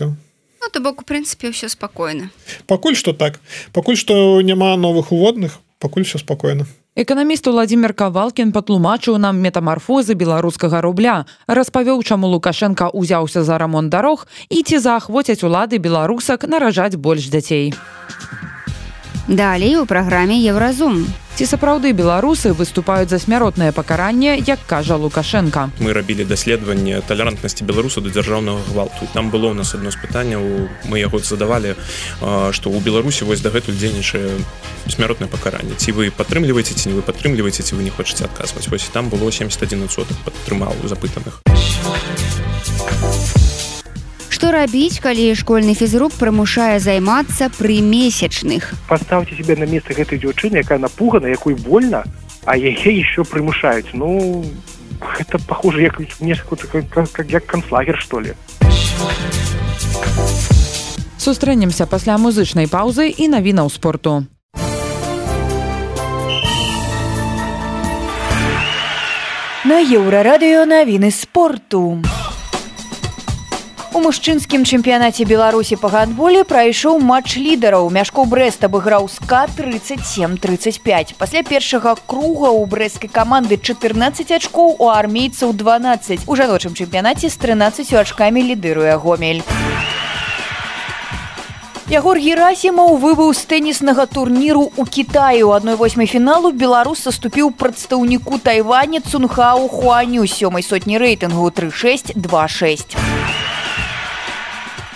Ну, 0.00 0.66
то 0.72 0.80
бок 0.80 1.02
у 1.02 1.04
прынцыпе 1.04 1.50
ўсё 1.50 1.68
спакойна. 1.68 2.30
Пакуль 2.66 2.96
што 2.96 3.12
так. 3.12 3.40
Пакуль 3.72 3.96
што 3.96 4.40
няма 4.40 4.76
новых 4.76 5.12
уводных 5.12 5.60
пакуль 5.80 6.04
все 6.04 6.18
спакойна 6.18 6.66
эканаміст 6.98 7.46
владимир 7.46 7.92
кавалкін 7.94 8.50
патлумачыў 8.50 9.14
нам 9.22 9.38
метамарфозы 9.38 10.18
беларускага 10.18 10.80
рубля 10.82 11.22
распавёў 11.46 12.02
чаму 12.02 12.26
лукашенко 12.26 12.90
ўзяўся 12.90 13.46
за 13.46 13.58
рамонт 13.62 13.94
дарог 13.94 14.26
і 14.50 14.62
ці 14.66 14.82
заахвоцяць 14.82 15.46
улады 15.46 15.78
беларусак 15.78 16.50
наражаць 16.50 16.98
больш 16.98 17.30
дзяцей. 17.30 17.70
Далей 19.28 19.78
у 19.78 19.86
праграме 19.86 20.42
еўразум 20.42 21.06
ці 21.40 21.46
сапраўды 21.48 21.96
беларусы 21.96 22.52
выступаюць 22.52 23.08
за 23.08 23.16
смяротнае 23.16 23.72
пакаранне 23.72 24.36
як 24.44 24.60
кажа 24.68 25.00
лукашенко. 25.00 25.70
Мы 25.80 25.96
рабілі 25.96 26.28
даследаванне 26.28 27.00
талерантнасці 27.00 27.64
беларусу 27.64 28.04
да 28.04 28.12
дзяржаўнага 28.12 28.60
гвалту. 28.68 29.08
Там 29.14 29.30
было 29.32 29.48
у 29.48 29.56
нас 29.56 29.72
одно 29.72 29.88
з 29.88 29.96
пытанняў. 29.96 30.68
Мы 30.84 31.00
яго 31.00 31.16
задавалі 31.16 31.80
што 32.52 32.68
ў 32.68 32.84
беларусі 32.84 33.24
вось 33.24 33.40
дагэтуль 33.40 33.72
дзейнічае 33.72 34.36
смяротнае 34.92 35.32
пакаранне. 35.32 35.80
Ці 35.80 35.96
вы 35.96 36.12
падтрымліваеце 36.12 36.76
ці 36.76 36.92
не 36.92 37.00
вы 37.00 37.02
падтрымліваеце 37.08 37.64
ці 37.64 37.72
вы 37.72 37.88
не 37.88 37.90
хочаце 37.90 38.28
адказваць. 38.28 38.68
Вось 38.68 38.92
там 38.92 39.08
было 39.08 39.32
71 39.32 39.88
соток 39.88 40.20
падтрымаў 40.28 40.76
запытаных 40.84 41.40
Што 44.30 44.52
рабіць 44.54 45.02
калі 45.02 45.34
школьны 45.34 45.74
фізрук 45.74 46.14
прымушае 46.14 46.78
займацца 46.78 47.50
пры 47.50 47.82
месячных? 47.82 48.70
Паставце 48.86 49.34
себе 49.34 49.58
на 49.58 49.66
месца 49.66 49.90
гэтай 49.90 50.22
дзяўчыны 50.22 50.62
якая 50.62 50.78
напугана 50.78 51.26
якой 51.26 51.58
больна 51.58 52.06
а 52.46 52.54
яе 52.56 52.94
еще 52.94 53.26
прымушаюць 53.26 53.90
ну 53.92 54.46
это 55.18 55.38
похоже 55.38 55.82
як 55.82 55.98
мне 56.20 56.36
как, 56.36 57.10
как, 57.12 57.26
як 57.30 57.46
канцлагер 57.46 57.98
что 57.98 58.20
ли. 58.20 58.34
Сустрэнемся 61.18 61.86
пасля 61.86 62.16
музычнай 62.16 62.70
паўзы 62.70 63.10
і 63.10 63.28
навінаў 63.28 63.68
спорту. 63.68 64.24
На 69.68 69.82
еўрарадыё 69.84 70.64
навіны 70.64 71.10
спорту. 71.10 72.00
У 73.90 73.98
мужчынскім 73.98 74.62
чэмпіянаце 74.62 75.24
беларусі 75.26 75.74
па 75.82 75.88
гандболе 75.90 76.44
прайшоў 76.46 77.00
матч 77.02 77.34
лідараў. 77.42 77.88
Мяшкоў 77.90 78.28
брест 78.30 78.62
абыграў 78.62 79.08
ска 79.10 79.40
37-35 79.58 81.18
пасля 81.18 81.42
першага 81.42 81.96
круга 82.06 82.54
ў 82.54 82.70
брэсцкай 82.70 83.10
каманды 83.10 83.58
14 83.58 84.30
ачкоў 84.38 84.78
у 84.78 84.92
армейцаў 84.94 85.50
12 85.58 86.30
у 86.30 86.38
жаночым 86.38 86.78
чэмпіянаце 86.78 87.26
з 87.26 87.34
13 87.34 87.90
ачкамі 88.04 88.46
лідыруе 88.54 88.94
гомель. 88.94 89.42
Ягор 91.90 92.22
Герасімаў 92.22 92.94
выбыў 93.02 93.34
з 93.34 93.42
тэніснага 93.50 94.06
турніру 94.06 94.70
ў 94.78 94.86
Кітаі. 94.86 95.42
У 95.42 95.50
адной 95.50 95.74
восьмай 95.74 96.06
фіналу 96.06 96.54
беларус 96.54 97.02
саступіў 97.10 97.50
прадстаўніку 97.50 98.38
тайваня 98.38 99.02
цунхау 99.02 99.66
хуаню. 99.66 100.30
Сёмай 100.30 100.62
сотні 100.62 101.02
рэйтынгу 101.02 101.50
3626. 101.50 102.94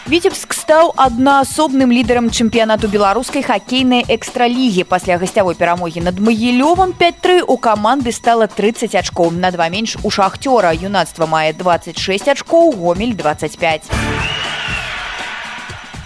Віцебск 0.04 0.52
стаў 0.52 0.90
аднаасобным 1.00 1.88
лідарам 1.88 2.26
чэмпіянату 2.28 2.90
беларускай 2.92 3.40
хакейнай 3.40 4.04
экстралігі 4.04 4.84
пасля 4.84 5.16
гасцявой 5.16 5.56
перамогі 5.56 6.04
над 6.04 6.20
магілёвам 6.20 6.92
53 6.92 7.40
у 7.49 7.56
каманды 7.56 8.12
стала 8.12 8.44
30 8.44 8.92
ачкоў 9.00 9.32
на 9.32 9.49
два 9.49 9.70
менш 9.73 9.96
у 10.04 10.12
шахцёра 10.12 10.76
юнацтва 10.76 11.25
мае 11.25 11.56
26 11.56 12.28
ачкоў 12.37 12.76
гомель 12.76 13.16
25 13.16 13.88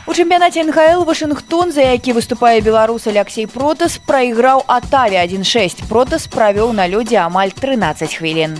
У 0.06 0.14
чэмпіянаце 0.14 0.62
НХл 0.62 1.02
Вашынгтон, 1.02 1.74
за 1.74 1.82
які 1.90 2.14
выступае 2.14 2.62
беларус 2.62 3.10
Алексей 3.10 3.50
Протас, 3.50 3.98
прайграў 3.98 4.62
Атаве 4.64 5.18
1-6. 5.20 5.84
Протас 5.90 6.30
правёў 6.30 6.72
на 6.72 6.86
лёдзе 6.86 7.18
амаль 7.18 7.50
13 7.50 8.14
хвілін. 8.14 8.56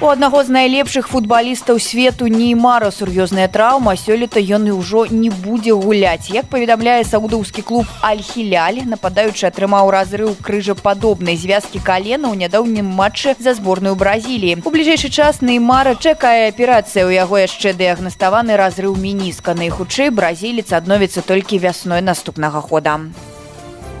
У 0.00 0.08
аднаго 0.08 0.40
з 0.40 0.48
найлепшых 0.48 1.10
футбалістаў 1.12 1.76
свету 1.76 2.24
неймара 2.24 2.88
сур'ёзная 2.88 3.52
траўма. 3.52 3.92
Сёлета 4.00 4.40
ён 4.40 4.64
і 4.64 4.72
ўжо 4.80 5.04
не 5.12 5.28
будзе 5.28 5.76
гуляць. 5.76 6.32
Як 6.32 6.48
паведамляе 6.48 7.04
саудаўскі 7.04 7.60
клуб 7.60 7.84
альхіляль 8.00 8.80
нападаючы 8.88 9.44
атрымаў 9.44 9.92
разрыў 9.92 10.40
крыжападобнай 10.40 11.36
звязкі 11.36 11.84
калена 11.84 12.32
ў 12.32 12.48
нядаўнім 12.48 12.88
матчы 12.88 13.36
за 13.36 13.52
зборную 13.52 13.92
бразіліі. 13.92 14.64
У 14.64 14.72
бліжэйшы 14.72 15.12
час 15.12 15.44
неймара 15.44 15.92
чакае 15.92 16.48
аперацыя. 16.48 17.04
Ў 17.04 17.20
яго 17.20 17.36
яшчэ 17.36 17.76
дыягнаставаны 17.76 18.56
разрыў 18.56 18.96
мініска. 18.96 19.52
Найхутчэй 19.52 20.08
бразілец 20.16 20.72
адновіцца 20.72 21.20
толькі 21.20 21.60
вясной 21.60 22.00
наступнага 22.00 22.64
хода 22.64 23.04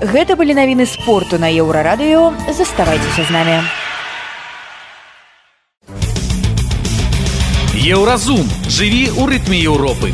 гэта 0.00 0.32
былі 0.32 0.56
навіны 0.56 0.88
спорту 0.88 1.36
на 1.36 1.52
еўрарадыё. 1.52 2.32
Заставайцеся 2.48 3.28
з 3.28 3.30
намі 3.36 3.60
Еўразум 7.80 8.44
жыві 8.68 9.08
ў 9.08 9.24
рытме 9.24 9.56
Еўропы. 9.56 10.12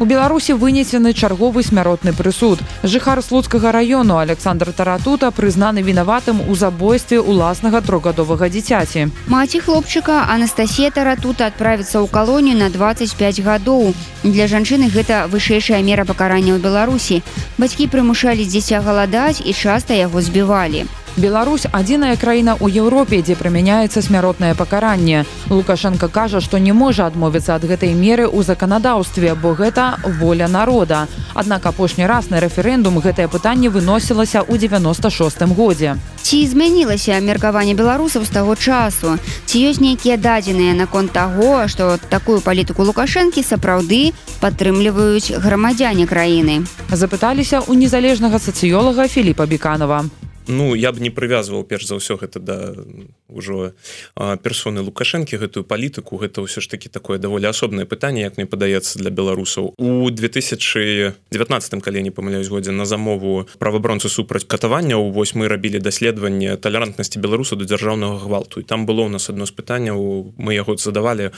У 0.00 0.04
Беларусі 0.08 0.56
вынесены 0.56 1.12
чарговы 1.12 1.60
смяротны 1.60 2.16
прысуд. 2.16 2.64
Жыхар 2.80 3.20
слуцкага 3.20 3.68
раёну 3.76 4.16
Александр 4.16 4.72
Таратута 4.72 5.28
прызнаны 5.28 5.84
вінаватым 5.84 6.40
у 6.48 6.56
забойстве 6.56 7.20
ўласнага 7.20 7.84
трохгадовага 7.84 8.48
дзіцяці. 8.48 9.12
Маці 9.28 9.60
хлопчыка 9.60 10.24
Анастасія 10.32 10.88
Таратута 10.88 11.52
адправіцца 11.52 12.00
ў 12.00 12.08
калонію 12.08 12.56
на 12.56 12.72
25 12.72 13.44
гадоў. 13.44 13.92
Для 14.24 14.48
жанчыны 14.48 14.88
гэта 14.88 15.28
вышэйшая 15.28 15.84
мера 15.84 16.08
пакарання 16.08 16.56
ў 16.56 16.64
Беларусі. 16.64 17.20
Бацькі 17.60 17.92
прымушалі 17.92 18.48
дзіця 18.48 18.80
галадаць 18.80 19.44
і 19.44 19.52
часта 19.52 19.92
яго 19.92 20.24
збівалі. 20.24 20.88
Беларусь 21.16 21.66
адзіная 21.68 22.16
краіна 22.16 22.56
ў 22.56 22.80
Еўропе, 22.80 23.20
дзе 23.20 23.36
прымяняецца 23.36 24.00
смяротнае 24.00 24.56
пакаранне. 24.56 25.28
Лукашенко 25.52 26.08
кажа, 26.08 26.40
што 26.40 26.56
не 26.56 26.72
можа 26.72 27.04
адмовіцца 27.04 27.60
ад 27.60 27.68
гэтай 27.68 27.92
меры 27.92 28.24
ў 28.24 28.40
заканадаўстве, 28.40 29.36
бо 29.36 29.52
гэта 29.52 30.00
воля 30.16 30.48
народа. 30.48 31.04
Аднак 31.36 31.68
апошні 31.68 32.08
раз 32.08 32.32
на 32.32 32.40
рэферэндум 32.40 32.96
гэтае 33.04 33.28
пытанне 33.28 33.68
выносілася 33.68 34.40
ў 34.40 34.56
96 34.56 35.52
годзе. 35.52 36.00
Ці 36.24 36.48
змянілася 36.48 37.20
меркаванне 37.20 37.76
беларусаў 37.76 38.24
з 38.24 38.32
таго 38.32 38.56
часу? 38.56 39.20
Ці 39.44 39.56
ёсць 39.68 39.84
нейкія 39.84 40.16
дадзеныя 40.16 40.72
наконт 40.72 41.12
таго, 41.12 41.68
што 41.68 42.00
такую 42.08 42.40
палітыку 42.40 42.88
лукашэнкі 42.88 43.44
сапраўды 43.44 44.16
падтрымліваюць 44.40 45.36
грамадзяне 45.36 46.08
краіны. 46.08 46.64
Запыталіся 46.88 47.60
ў 47.68 47.76
незалежнага 47.76 48.40
сацыёлага 48.40 49.12
Філіпа 49.12 49.44
Бканова. 49.44 50.21
Ну 50.46 50.74
я 50.74 50.92
б 50.92 50.98
не 50.98 51.10
прывязваў 51.10 51.62
перш 51.62 51.86
за 51.86 51.94
ўсё 51.98 52.18
гэта 52.18 52.42
да 52.42 52.74
ўжо 53.30 53.78
персоны 54.16 54.82
лукашэнкі 54.82 55.38
гэтую 55.38 55.62
палітыку. 55.62 56.18
Гэта 56.18 56.42
ўсё 56.42 56.58
ж 56.58 56.66
таки 56.66 56.88
такое 56.90 57.18
даволі 57.22 57.46
асобнае 57.46 57.86
пытанне 57.86 58.26
як 58.26 58.36
мне 58.36 58.46
падаецца 58.46 58.98
для 58.98 59.10
беларусаў. 59.14 59.78
У 59.78 60.10
2019 60.10 61.82
калі 61.82 62.02
не 62.02 62.10
памыляюсь 62.10 62.50
годзе 62.50 62.74
на 62.74 62.84
замову 62.84 63.46
правабронцы 63.58 64.08
супраць 64.10 64.44
катаванняў 64.44 65.14
вось 65.14 65.34
мы 65.38 65.46
рабілі 65.46 65.78
даследаванне 65.78 66.56
талерантнасці 66.56 67.22
беларусу 67.22 67.56
да 67.56 67.64
дзяржаўнага 67.64 68.18
гвалту. 68.18 68.60
І 68.60 68.66
там 68.66 68.86
было 68.86 69.06
у 69.06 69.12
нас 69.12 69.30
адно 69.30 69.46
з 69.46 69.54
пытанняў 69.54 70.34
мы 70.36 70.58
яго 70.58 70.76
задавалі 70.76 71.30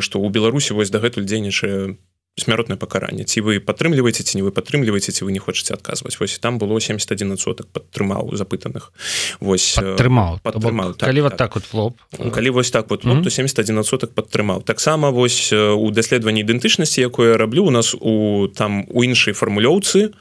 што 0.00 0.20
ў 0.20 0.28
беларусі 0.28 0.76
вось 0.76 0.92
дагэтуль 0.92 1.24
дзейнічае 1.24 1.96
смяротнае 2.36 2.76
пакаранне. 2.76 3.24
Ці 3.24 3.40
вы 3.40 3.64
падтрымліваеце 3.64 4.20
ці 4.20 4.36
не 4.36 4.44
вы 4.44 4.52
падтрымліваеце 4.52 5.08
ці 5.08 5.24
вы 5.24 5.32
не 5.32 5.40
хочаце 5.40 5.72
адказваць. 5.72 6.20
Вось 6.20 6.36
там 6.38 6.58
было 6.60 6.76
71 6.76 7.38
соток 7.40 7.66
падтрымаў 7.72 8.36
запытаных. 8.36 8.92
Вось 9.40 9.72
падтрымаў. 9.80 10.44
Падтрымаў 10.44 10.92
так, 11.00 11.08
калі 11.08 11.20
вот 11.24 11.36
так. 11.36 11.56
вот 11.56 11.64
флоп 11.64 11.96
калі 12.12 12.50
вось 12.50 12.70
так 12.70 12.90
вот 12.90 13.04
mm 13.04 13.12
-hmm. 13.12 13.24
то 13.24 13.30
71 13.30 13.84
соток 13.84 14.12
падтрымаў. 14.12 14.62
Таксама 14.62 15.10
вось 15.10 15.52
у 15.52 15.90
даследаванні 15.90 16.44
ідэнтычнасці 16.44 17.00
якое 17.00 17.36
раблю 17.36 17.64
у 17.64 17.70
нас 17.70 17.94
у 18.00 18.48
там 18.48 18.84
у 18.88 19.04
іншай 19.04 19.32
фармулёўцы 19.32 20.12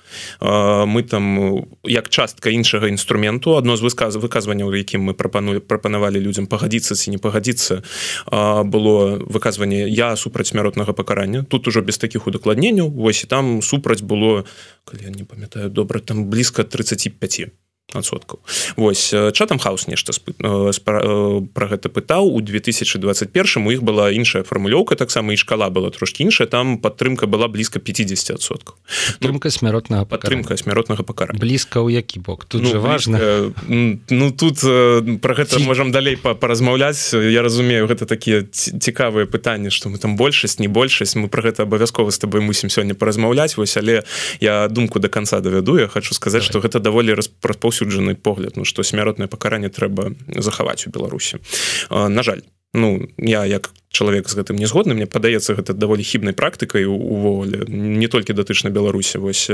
мы 0.87 1.03
там 1.03 1.65
як 1.83 2.09
частка 2.09 2.49
іншага 2.49 2.87
інструменту 2.87 3.57
адно 3.57 3.75
з 3.75 3.81
выказ 3.81 4.15
выказванняў 4.15 4.75
якім 4.75 5.01
мы 5.11 5.13
прапанули 5.13 5.59
прапанавалі 5.59 6.19
людзям 6.19 6.47
пагадзіцца 6.47 6.95
ці 6.95 7.11
не 7.11 7.17
пагадзіцца 7.17 7.83
было 8.63 9.19
выказванне 9.19 9.89
я 9.89 10.15
супраць 10.15 10.47
смяротнага 10.47 10.93
пакарання 10.93 11.43
тут 11.43 11.67
ужо 11.67 11.81
без 11.81 12.04
таких 12.05 12.29
удакладненняў. 12.29 12.93
Вось 12.93 13.25
і 13.25 13.27
там 13.27 13.61
супраць 13.65 14.05
было 14.05 14.45
калі 14.85 15.09
я 15.09 15.11
не 15.11 15.25
памятаю 15.25 15.73
добра 15.73 15.99
там 15.99 16.29
блізка 16.29 16.63
35 16.63 17.49
адсоткаў. 17.93 18.39
Восьось 18.75 19.13
чатам 19.37 19.59
хаус 19.59 19.87
нешта 19.87 20.11
пра 20.83 21.65
гэта 21.69 21.89
пытаў. 21.89 22.27
У 22.33 22.41
2021 22.41 23.67
у 23.67 23.71
іх 23.71 23.83
была 23.83 24.11
іншая 24.11 24.43
фармулёўка 24.43 24.95
таксама 24.95 25.33
і 25.33 25.37
шкала 25.37 25.69
была 25.69 25.91
трошки 25.91 26.23
іншая. 26.23 26.47
Там 26.47 26.77
падтрымка 26.77 27.27
была 27.27 27.47
блізка 27.47 27.79
50 27.79 28.41
адсоткаў. 28.41 28.75
Трымка 29.19 29.49
смяротнага 29.49 30.05
падтрымка 30.05 30.57
смяротнага 30.57 31.03
пакара 31.03 31.37
блізка 31.37 31.79
ў 31.79 31.93
які 32.01 32.19
бок? 32.19 32.45
Тут 32.45 32.63
ну, 32.63 32.69
же 32.69 32.79
важно 32.79 33.17
блізка, 33.17 34.01
ну 34.09 34.31
тут 34.31 34.59
про 35.21 35.33
гэта 35.35 35.57
Ці... 35.57 35.63
можам 35.63 35.91
далей 35.91 36.17
паразмаўляць. 36.17 37.13
Я 37.13 37.41
разумею 37.41 37.87
гэта 37.87 38.05
такія 38.05 38.43
цікавыя 38.51 39.25
пытанні 39.29 39.69
што 39.69 39.89
мы 39.89 40.01
там 40.01 40.17
большасць 40.17 40.59
не 40.59 40.67
большасць. 40.67 41.15
Мы 41.15 41.29
про 41.29 41.45
гэта 41.45 41.63
абавязкова 41.63 42.11
з 42.11 42.17
тобой 42.17 42.41
мусім 42.41 42.69
сёння 42.69 42.97
паразмаўляць. 42.97 43.57
Вось 43.57 43.77
але 43.77 44.03
я 44.41 44.67
думку 44.67 44.99
до 44.99 45.09
конца 45.09 45.39
давяду. 45.39 45.77
Я 45.77 45.87
хочу 45.87 46.13
сказаць 46.13 46.43
что 46.43 46.59
гэта 46.59 46.79
даволі 46.79 47.13
распаўсю 47.13 47.74
распаўсюджаны 47.75 48.15
погляд 48.15 48.55
ну 48.55 48.65
што 48.65 48.83
смяротнае 48.83 49.27
пакаранне 49.27 49.69
трэба 49.69 50.13
захаваць 50.27 50.87
у 50.87 50.89
беларусі. 50.89 51.39
На 51.89 52.23
жаль 52.23 52.41
ну 52.73 53.07
я 53.17 53.45
як 53.45 53.71
чалавек 53.95 54.27
з 54.27 54.35
гэтым 54.35 54.59
не 54.59 54.67
згодны. 54.67 54.93
Мне 54.93 55.07
падаецца 55.07 55.55
гэта 55.55 55.71
даволі 55.71 56.03
хібнай 56.03 56.35
практыкай 56.35 56.83
увогуле. 56.83 57.63
Не 57.71 58.07
толькі 58.11 58.35
датычна 58.35 58.69
беларусі 58.69 59.23
вось 59.23 59.47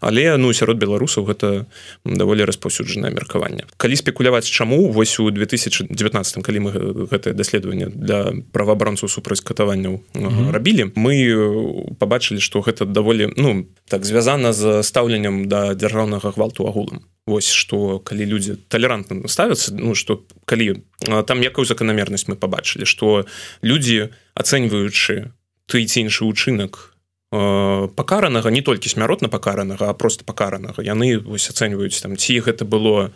але 0.00 0.36
ну 0.40 0.52
сярод 0.56 0.80
беларусаў 0.80 1.28
гэта 1.28 1.68
даволі 2.04 2.48
распаўсюджанае 2.48 3.12
меркаванне. 3.12 3.68
Калі 3.76 3.96
спекуляваць 4.00 4.48
чаму 4.48 4.88
вось 4.88 5.20
у 5.20 5.28
2019 5.30 5.92
калі 6.40 6.58
мы 6.64 6.70
гэтае 7.12 7.36
даследаванне 7.36 7.92
для 7.92 8.32
праваабранцаў 8.52 9.12
супраць 9.12 9.44
катаванняў 9.44 10.00
mm 10.14 10.28
-hmm. 10.28 10.50
рабілі 10.50 10.84
мы 10.96 11.94
побачылі 11.98 12.40
што 12.40 12.60
гэта 12.60 12.84
даволі 12.84 13.28
ну 13.36 13.66
так 13.88 14.04
звязана 14.04 14.52
з 14.52 14.82
стаўленнем 14.82 15.48
да 15.48 15.74
дзяржаўнага 15.74 16.30
гвалту 16.30 16.66
агулам. 16.66 17.00
Вось 17.26 17.52
что 17.52 17.98
калі 17.98 18.26
люди 18.26 18.56
толерантна 18.68 19.28
ставятся 19.28 19.74
ну 19.74 19.94
что 19.94 20.22
калі 20.44 20.80
там 21.26 21.42
якую 21.42 21.64
закономернасць 21.64 22.28
мы 22.28 22.36
побачылі 22.36 22.84
что 22.84 23.26
люди 23.62 24.10
ацэньваючы 24.34 25.32
ты 25.66 25.84
ці 25.84 25.98
іншы 26.06 26.24
учынак 26.24 26.94
пакаранага 27.30 28.48
не 28.48 28.62
толькі 28.64 28.88
смяротна 28.88 29.28
пакаранага 29.28 29.90
а 29.90 29.94
просто 29.94 30.24
пакаранага 30.24 30.80
яны 30.82 31.18
вось 31.18 31.50
ацэньваюць 31.52 32.00
там 32.00 32.16
ці 32.16 32.40
гэта 32.40 32.64
было 32.64 33.12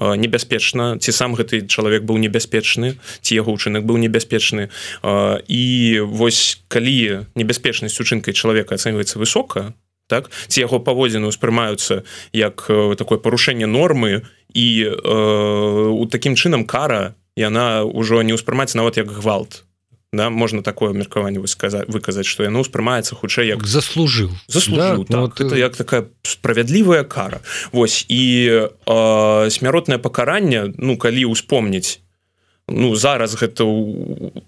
небяспечна 0.00 0.98
ці 0.98 1.12
сам 1.12 1.34
гэты 1.38 1.66
чалавек 1.70 2.02
быў 2.02 2.18
небяспечны 2.18 2.98
ці 3.22 3.32
яго 3.34 3.54
учынак 3.54 3.86
быў 3.86 4.02
небяспечны. 4.02 4.68
І 5.46 5.64
вось 6.02 6.60
калі 6.68 7.30
небяспечнасць 7.38 8.00
учынкай 8.02 8.34
чалавека 8.34 8.74
ацэньваецца 8.74 9.22
высока 9.22 9.72
так 10.06 10.28
ці 10.48 10.60
яго 10.60 10.80
паводзіны 10.84 11.32
ўспрымаюцца 11.32 12.04
як 12.36 12.68
э, 12.68 12.94
такое 12.98 13.16
парушэнне 13.18 13.64
нормы 13.64 14.28
і 14.52 14.66
э, 14.84 14.90
у 14.92 16.04
такім 16.06 16.36
чынам 16.36 16.68
кара 16.68 17.16
яна 17.36 17.88
ўжо 17.88 18.20
не 18.20 18.36
ўспрымаецца 18.36 18.76
нават 18.76 19.00
як 19.00 19.08
гвалт 19.08 19.64
Да, 20.14 20.30
можна 20.30 20.62
такое 20.62 20.92
меркаванне 20.94 21.42
высказаць 21.42 21.88
выказаць 21.90 22.26
што 22.26 22.46
яно 22.46 22.62
ўспрымаецца 22.62 23.18
хутчэй 23.18 23.50
як 23.50 23.66
заслужыў. 23.66 24.30
Заслужыў 24.46 25.04
да, 25.10 25.26
так, 25.26 25.40
ну, 25.40 25.50
ты... 25.50 25.58
як 25.58 25.74
такая 25.76 26.06
справядлівая 26.22 27.02
кара. 27.02 27.42
Вось 27.72 28.06
і 28.08 28.22
э, 28.86 29.50
смяротнае 29.50 29.98
пакаранне 29.98 30.70
ну 30.78 30.96
калі 30.96 31.34
ўспомніць 31.34 32.03
ну 32.68 32.94
зараз 32.94 33.36
гэта 33.36 33.64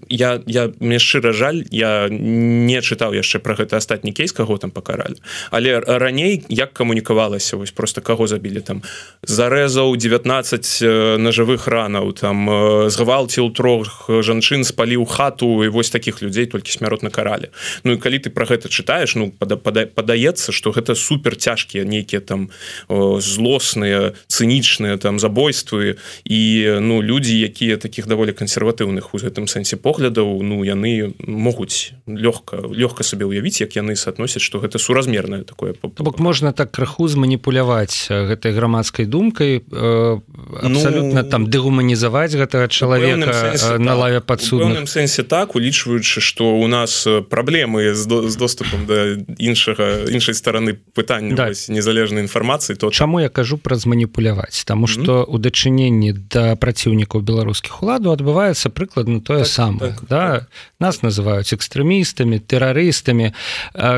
я 0.08 0.40
я 0.46 0.72
мне 0.80 0.98
шчыра 0.98 1.32
жаль 1.36 1.64
я 1.70 2.08
не 2.08 2.80
чытаў 2.80 3.12
яшчэ 3.12 3.38
про 3.44 3.52
гэта 3.54 3.76
астатні 3.76 4.12
кейс 4.12 4.32
каго 4.32 4.56
там 4.56 4.70
пакаралі. 4.70 5.20
Але 5.50 5.80
раней 5.80 6.44
як 6.48 6.72
камунікавалася 6.72 7.56
вось 7.56 7.70
просто 7.70 8.00
каго 8.00 8.26
забілі 8.26 8.60
там? 8.60 8.82
Зарэзаў 9.22 9.96
19 9.96 11.20
нажывых 11.20 11.68
ранаў 11.68 12.16
там 12.16 12.48
згвалціў 12.88 13.52
трох 13.52 14.08
жанчын 14.08 14.64
спаліў 14.64 15.04
хату 15.04 15.64
і 15.64 15.68
вось 15.68 15.90
таких 15.90 16.22
людзей 16.22 16.46
толькі 16.46 16.72
смяротна 16.72 17.10
каралі. 17.10 17.52
Ну 17.84 17.92
і 17.92 18.00
калі 18.00 18.18
ты 18.18 18.30
про 18.32 18.48
гэта 18.48 18.72
чытаеш 18.72 19.12
ну 19.20 19.28
пада, 19.28 19.60
пада, 19.60 19.84
падаецца 19.84 20.56
что 20.56 20.72
гэта 20.72 20.96
супер 20.96 21.36
цяжкія 21.36 21.84
нейкія 21.84 22.24
там 22.24 22.48
злосныя 22.88 24.16
цынічныя 24.26 24.96
там 24.96 25.20
забойствы 25.20 26.00
і 26.24 26.40
ну 26.80 27.02
людзі 27.04 27.36
якія 27.44 27.76
таких 27.76 28.05
таких 28.06 28.08
даволі 28.08 28.32
кансерватыўных 28.32 29.14
у 29.14 29.18
гэтым 29.18 29.46
сэнсе 29.46 29.76
поглядаў 29.76 30.42
ну 30.42 30.64
яны 30.64 31.14
могуць 31.18 31.92
лёгка 32.06 32.62
лёгка 32.70 33.02
сабе 33.02 33.26
ўявіць 33.26 33.60
як 33.60 33.76
яны 33.76 33.96
соотносяць 33.96 34.42
что 34.42 34.58
гэта 34.58 34.78
суразмерное 34.78 35.42
такое 35.42 35.74
бок 35.82 36.18
можна 36.18 36.52
так 36.52 36.70
краху 36.70 37.08
зманіпуляваць 37.08 38.08
гэтай 38.10 38.52
грамадскай 38.52 39.06
думкай 39.06 39.60
э, 39.60 40.18
абсолютно 40.62 41.22
ну, 41.22 41.28
там 41.30 41.50
дэгуманізаваць 41.50 42.34
гэтага 42.34 42.68
чалавека 42.68 43.32
сэнсе, 43.32 43.78
на 43.78 43.94
лаве 43.94 44.20
падсудным 44.20 44.86
сэнсе 44.86 45.22
так 45.22 45.56
улічваючы 45.56 46.20
что 46.20 46.54
у 46.54 46.66
нас 46.66 47.06
праблемы 47.30 47.94
з, 47.94 48.06
до, 48.06 48.28
з 48.28 48.36
доступам 48.36 48.86
да 48.86 49.18
іншага 49.38 50.06
іншай 50.10 50.34
стороны 50.34 50.78
пытання 50.94 51.34
да. 51.34 51.50
незалежнай 51.68 52.22
інфармацыі 52.22 52.76
то 52.76 52.90
чаму 52.90 53.20
я 53.20 53.28
кажу 53.28 53.58
пра 53.58 53.76
зманіпуляваць? 53.76 54.64
Тому 54.64 54.86
что 54.86 55.24
у 55.24 55.38
дачыненні 55.38 56.12
да 56.12 56.56
праціўнікаў 56.56 57.20
беларускіх 57.20 57.82
уладу 57.96 58.12
адбываецца 58.12 58.68
прыкладна 58.70 59.20
тое 59.20 59.44
так, 59.44 59.48
самае 59.48 59.92
так, 59.92 60.08
да 60.08 60.24
так. 60.40 60.48
нас 60.78 61.00
называюць 61.02 61.52
экстрэмістамі 61.56 62.38
тэрарыстамі 62.44 63.32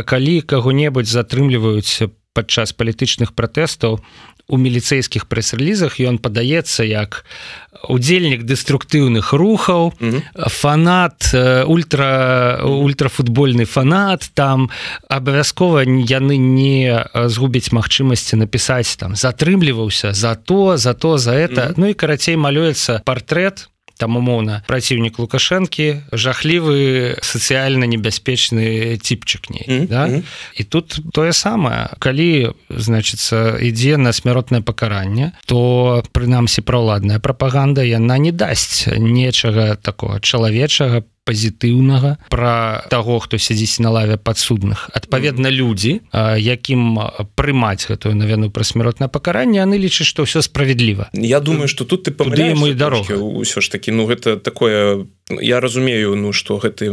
калі 0.06 0.34
каго-небудзь 0.46 1.11
затрымліваюць 1.11 2.06
падчас 2.32 2.72
палітычных 2.72 3.34
пратэстаў 3.34 3.98
у 4.48 4.56
міліцэйскіх 4.56 5.28
прэс-релізах 5.28 6.00
ён 6.00 6.16
падаецца 6.22 6.87
як 6.87 7.24
удзельнік 7.84 8.48
дэструктыўных 8.48 9.37
рухаў 9.37 9.92
mm 10.00 10.11
-hmm. 10.11 10.48
фанат 10.48 11.34
ультра 11.66 12.61
ультрафутбольны 12.64 13.64
фанат 13.66 14.30
там 14.34 14.70
абавязкова 15.08 15.84
яны 15.84 16.38
не 16.38 17.04
згубяць 17.28 17.72
магчымасці 17.72 18.37
напісаць 18.37 18.96
там 18.96 19.16
затрымліваўся 19.16 20.12
за 20.12 20.34
то 20.34 20.76
за 20.76 20.94
то 20.94 21.18
за 21.18 21.32
это 21.32 21.62
mm 21.62 21.68
-hmm. 21.68 21.74
ну 21.76 21.87
і 21.87 21.94
карацей 21.94 22.37
малюецца 22.37 23.02
партрэт 23.04 23.68
там 23.98 24.16
умоўна 24.16 24.62
праціўнік 24.70 25.18
лукашэнкі 25.18 26.08
жахлівы 26.14 27.18
сацыяльна 27.20 27.84
небяспечны 27.90 28.96
ціпчык 28.96 29.50
не 29.50 29.62
mm 29.66 29.80
-hmm. 29.80 29.88
да? 29.88 30.22
і 30.54 30.64
тут 30.64 31.00
тое 31.12 31.32
самае 31.32 31.88
калі 31.98 32.52
значится 32.70 33.58
ідзе 33.61 33.96
на 33.96 34.12
смяротнае 34.12 34.62
пакаранне 34.62 35.32
то 35.46 36.02
прынамсі 36.12 36.62
праўладная 36.62 37.18
прапаганда 37.18 37.82
яна 37.82 38.18
не 38.18 38.32
дасць 38.32 38.87
нечага 38.87 39.74
такого 39.74 40.20
чалавечага 40.20 41.00
по 41.00 41.17
пазітыўнага 41.28 42.16
про 42.32 42.80
таго 42.88 43.20
хто 43.20 43.36
сядзіць 43.36 43.84
на 43.84 43.92
лаве 43.92 44.16
падсудных. 44.16 44.88
Адпаведна 44.96 45.52
людзі 45.52 46.00
якім 46.40 46.96
прымаць 47.36 47.84
гэтую 47.84 48.16
навіну 48.16 48.48
пра 48.48 48.64
смяротнае 48.64 49.12
пакаранне 49.12 49.60
яны 49.60 49.76
лічаць 49.76 50.08
што 50.08 50.24
ўсё 50.24 50.40
справядліва. 50.40 51.12
Я 51.12 51.44
думаю 51.44 51.68
что 51.68 51.84
тут 51.84 52.08
ты 52.08 52.16
памы 52.16 52.56
мой 52.56 52.72
дарога 52.72 53.20
ўсё 53.20 53.60
ж 53.60 53.68
таки 53.68 53.92
ну 53.92 54.08
гэта 54.08 54.40
такое 54.40 55.04
я 55.28 55.60
разумею 55.60 56.16
ну 56.16 56.32
что 56.32 56.56
гэты 56.56 56.88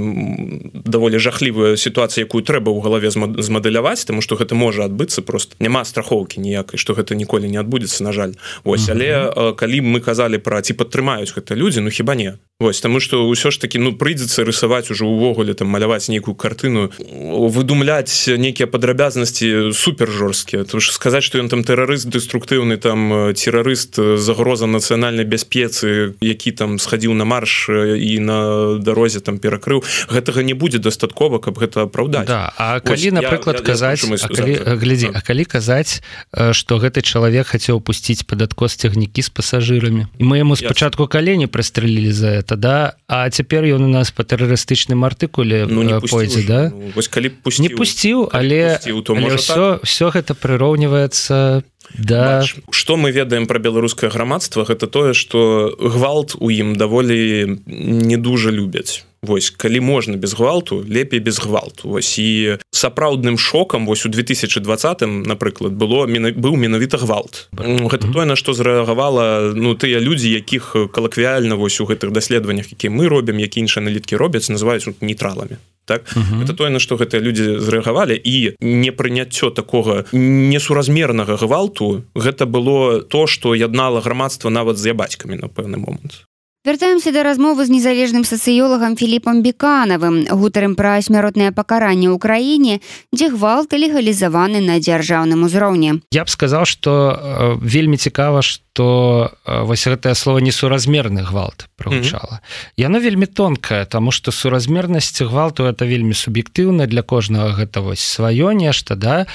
даволі 0.84 1.18
жахлівая 1.18 1.80
сітуацыя 1.80 2.28
якую 2.28 2.44
трэба 2.44 2.68
ў 2.68 2.84
галаве 2.84 3.08
змадэляваць 3.16 4.04
тому 4.04 4.20
что 4.20 4.36
гэта 4.36 4.56
можа 4.56 4.84
адбыцца 4.86 5.24
просто 5.24 5.56
няма 5.64 5.86
страхоўкі 5.88 6.44
ніякай 6.44 6.76
что 6.76 6.94
гэта 6.94 7.16
ніколі 7.16 7.48
не 7.48 7.58
адбудзецца 7.58 8.04
на 8.04 8.12
жаль. 8.12 8.36
Ось 8.68 8.90
але 8.92 9.32
калі 9.56 9.80
мы 9.88 10.04
казалі 10.04 10.44
пра 10.44 10.60
ці 10.60 10.76
падтрымаюць 10.76 11.32
гэта 11.32 11.56
людзі 11.56 11.80
ну 11.80 11.90
хіба 11.90 12.16
не? 12.16 12.36
Вось 12.60 12.82
таму 12.82 13.00
што 13.00 13.24
ўсё 13.28 13.52
ж 13.52 13.60
такі 13.60 13.80
ну 13.80 13.96
прыйдзецца 14.26 14.46
рысаваць 14.46 14.90
ужо 14.92 15.06
ўвогуле 15.06 15.54
там 15.54 15.70
маляваць 15.70 16.10
нейкую 16.10 16.36
картыну 16.36 16.90
выдумляць 16.98 18.28
нейкія 18.28 18.68
падрабязнасці 18.68 19.72
супер 19.74 20.10
жорсткія 20.10 20.66
то 20.66 20.80
ж 20.80 20.92
сказаць 20.92 21.24
што 21.24 21.38
ён 21.40 21.50
там 21.50 21.64
тэрарыст 21.64 22.10
дэструктыўны 22.10 22.78
там 22.78 23.34
тэрарыст 23.38 24.02
загроза 24.18 24.66
нацыянальнай 24.66 25.26
бяспецы 25.26 26.18
які 26.22 26.52
там 26.52 26.80
схадзіў 26.80 27.14
на 27.14 27.26
марш 27.26 27.70
і 27.70 28.20
на 28.20 28.80
дарозе 28.82 29.22
там 29.22 29.38
перакрыў 29.38 29.86
гэтага 30.10 30.42
не 30.42 30.54
будзе 30.54 30.80
дастаткова 30.80 31.40
каб 31.40 31.58
гэта 31.62 31.86
апраўдаць. 31.86 32.28
Да, 32.28 32.54
А 32.58 32.80
калі 32.80 33.22
напрыклад 33.22 33.62
казаць 33.62 34.02
глядзі 34.06 35.14
А 35.14 35.22
калі 35.22 35.46
казаць 35.46 36.02
што 36.34 36.82
гэты 36.82 37.06
чалавек 37.06 37.54
хацеў 37.54 37.82
пусціць 37.82 38.26
пад 38.26 38.42
адкос 38.42 38.76
цягнікі 38.76 39.22
з 39.22 39.30
пасажырамі? 39.30 40.10
І 40.18 40.24
мы 40.24 40.42
яму 40.42 40.58
спачатку 40.58 41.08
калені 41.08 41.46
прыстрэлілі 41.48 42.12
за 42.12 42.42
это 42.42 42.56
да? 42.56 42.98
А 43.08 43.30
цяпер 43.30 43.64
ён 43.66 43.86
у 43.86 43.92
нас 43.92 44.05
по 44.12 44.24
тэрарыстычным 44.24 45.06
артыкуле 45.06 45.66
ну, 45.66 46.02
пойдзе 46.02 46.44
да? 46.48 46.62
Ну, 46.70 46.92
вось 46.96 47.08
калі 47.08 47.30
пусціў, 47.30 47.64
не 47.64 47.70
пусціў 47.70 48.30
але, 48.32 48.78
пусціў, 48.78 49.04
але 49.16 49.38
все 49.38 49.54
так? 49.54 49.84
все 49.84 50.10
гэта 50.10 50.34
прыроўніваецца 50.36 51.64
да. 51.94 52.44
Что 52.72 52.98
мы 52.98 53.12
ведаем 53.12 53.46
про 53.46 53.60
беларускае 53.60 54.10
грамадства 54.10 54.66
гэта 54.66 54.88
тое 54.88 55.14
что 55.14 55.76
гвалт 55.80 56.36
у 56.40 56.50
ім 56.50 56.76
даволі 56.76 57.62
не 57.66 58.18
дужа 58.18 58.50
любяць 58.50 59.06
Вось 59.26 59.50
калі 59.50 59.80
можна 59.82 60.18
без 60.18 60.34
гвалту 60.34 60.86
лепей 60.86 61.20
без 61.20 61.40
гвалту. 61.40 61.90
Вось 61.90 62.20
і 62.20 62.58
сапраўдным 62.72 63.38
шокам 63.38 63.86
вось 63.86 64.06
у 64.06 64.10
2020 64.10 65.02
напрыклад 65.26 65.74
было 65.74 66.06
быў 66.06 66.56
менавіта 66.56 66.98
гвалт. 66.98 67.50
Гэта 67.58 68.12
тое 68.14 68.26
на 68.26 68.36
што 68.36 68.54
зрэагавала 68.54 69.54
ну 69.56 69.74
тыя 69.76 70.00
людзі 70.00 70.30
якіх 70.30 70.76
калаквіяльна 70.94 71.56
вось 71.56 71.82
у 71.82 71.86
гэтых 71.86 72.12
даследаваннях 72.12 72.72
які 72.72 72.90
мы 72.90 73.10
робім 73.10 73.40
які 73.40 73.66
іншыя 73.66 73.82
аналіткі 73.82 74.16
робяць 74.16 74.50
называюць 74.50 74.94
нейтралами 75.02 75.58
так? 75.86 76.02
-huh. 76.06 76.44
это 76.44 76.54
тое 76.54 76.70
на 76.70 76.80
што 76.80 76.96
гэтыя 76.96 77.22
людзі 77.22 77.60
зрэагавалі 77.60 78.22
і 78.24 78.56
непрыняццё 78.62 79.52
такога 79.52 80.06
несуразмернага 80.12 81.36
гвалту 81.36 82.04
гэта 82.16 82.46
было 82.46 83.02
то 83.02 83.28
што 83.28 83.56
яднала 83.56 84.02
грамадства 84.02 84.50
нават 84.50 84.78
з 84.78 84.88
я 84.88 84.94
бацькамі 84.94 85.36
на 85.36 85.48
пэўны 85.48 85.78
момант 85.78 86.26
вяртаемся 86.66 87.14
да 87.14 87.24
размовы 87.24 87.66
з 87.66 87.70
незалежным 87.78 88.26
сацыёлагам 88.26 88.98
філіпам 88.98 89.46
беканавым 89.46 90.26
гутарым 90.26 90.74
пра 90.76 90.98
смяротнае 91.06 91.54
пакаранне 91.54 92.10
ў 92.10 92.18
краіне 92.18 92.82
дзе 93.14 93.30
гвалт 93.30 93.72
легалізаваны 93.72 94.60
на 94.66 94.82
дзяржаўным 94.82 95.46
узроўні. 95.46 96.02
Я 96.12 96.26
б 96.26 96.30
сказаў 96.34 96.66
што 96.66 96.92
э, 97.14 97.16
вельмі 97.62 98.02
цікава 98.02 98.42
што 98.42 98.65
э, 98.84 99.62
вось 99.62 99.88
гэтае 99.88 100.16
слово 100.16 100.40
несуразмерны 100.40 101.24
гвалт 101.24 101.68
прагучала 101.78 102.40
mm 102.40 102.42
-hmm. 102.42 102.74
яно 102.78 103.00
вельмі 103.00 103.26
тонкае 103.26 103.86
таму 103.86 104.12
што 104.12 104.32
суразмернасць 104.32 105.22
гвалту 105.22 105.64
это 105.64 105.86
вельмі 105.86 106.14
суб'ектыўна 106.14 106.88
для 106.88 107.02
кожнага 107.02 107.64
гэта 107.64 107.80
вось 107.80 108.20
сваё 108.20 108.54
нешта 108.54 108.96
да? 108.96 109.26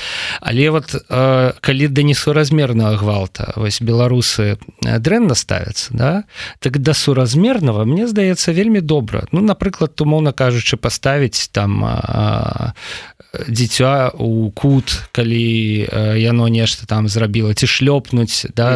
Але 0.41 0.71
вот 0.71 0.95
э, 1.11 1.53
калі 1.61 1.89
да 1.89 2.03
несуразмернага 2.03 2.97
гвалта 2.97 3.53
вось 3.57 3.83
беларусы 3.83 4.59
э, 4.87 4.99
дрэнна 4.99 5.35
ставяцца 5.35 5.89
да? 5.95 6.25
Так 6.59 6.79
да 6.79 6.95
сура 6.95 7.21
суразмерного 7.21 7.85
мне 7.85 8.07
здаецца 8.09 8.53
вельмі 8.53 8.81
добра. 8.81 9.27
Ну 9.33 9.41
напрыклад 9.41 10.01
умоўна 10.01 10.33
кажучы 10.33 10.77
паставіць 10.77 11.49
там 11.53 11.85
дзіця 13.49 14.11
у 14.19 14.51
кут 14.51 15.09
калі 15.13 15.87
яно 16.17 16.49
нешта 16.49 16.87
там 16.87 17.09
зрабіла 17.09 17.55
ці 17.55 17.67
шлёпнуць 17.67 18.51
да 18.57 18.75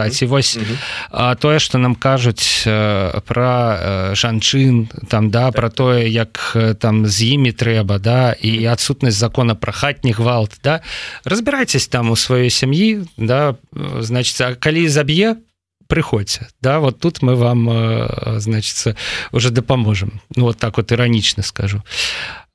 слеганцаці 0.00 0.26
вось 0.26 0.58
а 1.10 1.34
тое 1.34 1.58
что 1.58 1.78
нам 1.78 1.94
кажуць 1.94 2.64
про 2.64 4.12
жанчын 4.14 4.88
там 5.08 5.30
да 5.30 5.50
про 5.50 5.70
тое 5.70 6.08
як 6.08 6.56
там 6.78 7.06
з 7.06 7.22
імі 7.22 7.52
трэба 7.52 7.98
да 7.98 8.32
і 8.32 8.64
адсутнасць 8.66 9.16
закона 9.16 9.54
про 9.54 9.72
хатні 9.72 10.12
гвалт 10.12 10.60
да. 10.64 10.80
Разбірайцесь 11.24 11.88
там 11.88 12.10
у 12.10 12.16
сваёй 12.16 12.50
сям'і 12.50 13.04
да 13.16 13.56
значится 14.00 14.54
калі 14.54 14.88
заб'е 14.88 15.36
приходзьце 15.86 16.48
да. 16.62 16.78
Вот 16.78 17.00
тут 17.00 17.22
мы 17.22 17.34
вам 17.34 18.40
значится 18.40 18.96
уже 19.32 19.50
дапаможем 19.50 20.20
ну 20.36 20.44
вот 20.44 20.58
так 20.58 20.76
вот 20.76 20.92
иронично 20.92 21.42
скажу. 21.42 21.76
ну, 21.76 22.49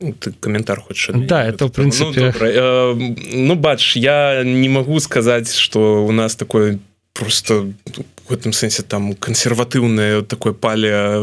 ты 0.00 0.32
комментар 0.32 0.80
хочешь 0.80 1.10
да 1.14 1.44
это 1.44 1.66
в 1.66 1.72
принципе 1.72 2.32
ну, 2.38 2.46
э, 2.46 2.94
ну 3.32 3.54
бач 3.54 3.96
я 3.96 4.42
не 4.44 4.68
могу 4.68 5.00
сказать 5.00 5.52
что 5.52 6.04
у 6.04 6.12
нас 6.12 6.34
такой 6.36 6.78
просто 7.12 7.72
в 8.28 8.32
этом 8.32 8.52
сэнсе 8.52 8.82
там 8.82 9.14
кансерватыўнае 9.14 10.22
такое 10.22 10.52
пале 10.52 11.18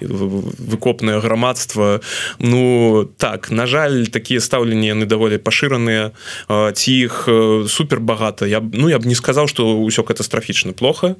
выкопнае 0.00 1.20
грамадства 1.20 2.00
ну 2.38 3.10
так 3.18 3.50
на 3.50 3.66
жаль 3.66 4.06
такія 4.06 4.40
стаўленні 4.40 4.94
яны 4.94 5.06
даволі 5.06 5.36
пашыраныя 5.36 6.12
ці 6.48 6.92
іх 6.92 7.28
супер 7.68 8.00
багата 8.00 8.46
я 8.46 8.60
ну 8.60 8.88
я 8.88 8.98
б 8.98 9.06
не 9.06 9.14
сказаў 9.14 9.48
что 9.48 9.76
ўсё 9.82 10.02
катастрафічна 10.02 10.72
плохо. 10.72 11.16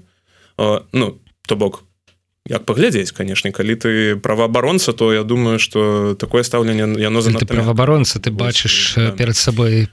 Ну 0.59 1.19
то 1.47 1.57
бок 1.57 1.85
як 2.49 2.65
паглядзець 2.67 3.13
канешне 3.13 3.53
калі 3.53 3.75
ты 3.77 4.17
праваабаронца 4.17 4.93
то 4.93 5.13
я 5.13 5.23
думаю 5.23 5.59
что 5.59 6.15
такое 6.19 6.43
стаўленне 6.43 7.01
яно 7.01 7.21
за 7.21 7.33
праваабаронца 7.39 8.19
ты 8.19 8.31
бачыш 8.31 8.99
перад 9.17 9.37
сабой 9.37 9.89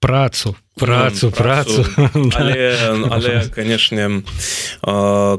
працу 0.00 0.56
працу 0.76 1.30
працу. 1.30 1.84
але, 2.34 2.76
але 3.10 3.48
канешне 3.54 4.22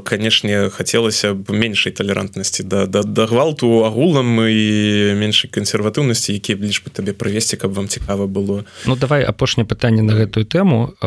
канешне 0.04 0.70
хацелася 0.70 1.34
б 1.34 1.54
меншай 1.54 1.92
талерантнасці 1.92 2.62
да, 2.62 2.86
да, 2.86 3.02
да 3.02 3.26
гвалту 3.26 3.84
агулам 3.86 4.42
і 4.42 5.14
меншай 5.14 5.50
кансерватыўнасці 5.50 6.32
які 6.32 6.58
б 6.58 6.66
лишь 6.66 6.82
бы 6.82 6.90
табе 6.90 7.12
правесці 7.12 7.56
каб 7.56 7.72
вам 7.72 7.88
цікава 7.88 8.26
было. 8.26 8.64
Ну 8.86 8.96
давай 8.96 9.22
апошняе 9.22 9.64
пытанне 9.64 10.02
на 10.02 10.18
гэтую 10.18 10.42
тэму. 10.42 10.98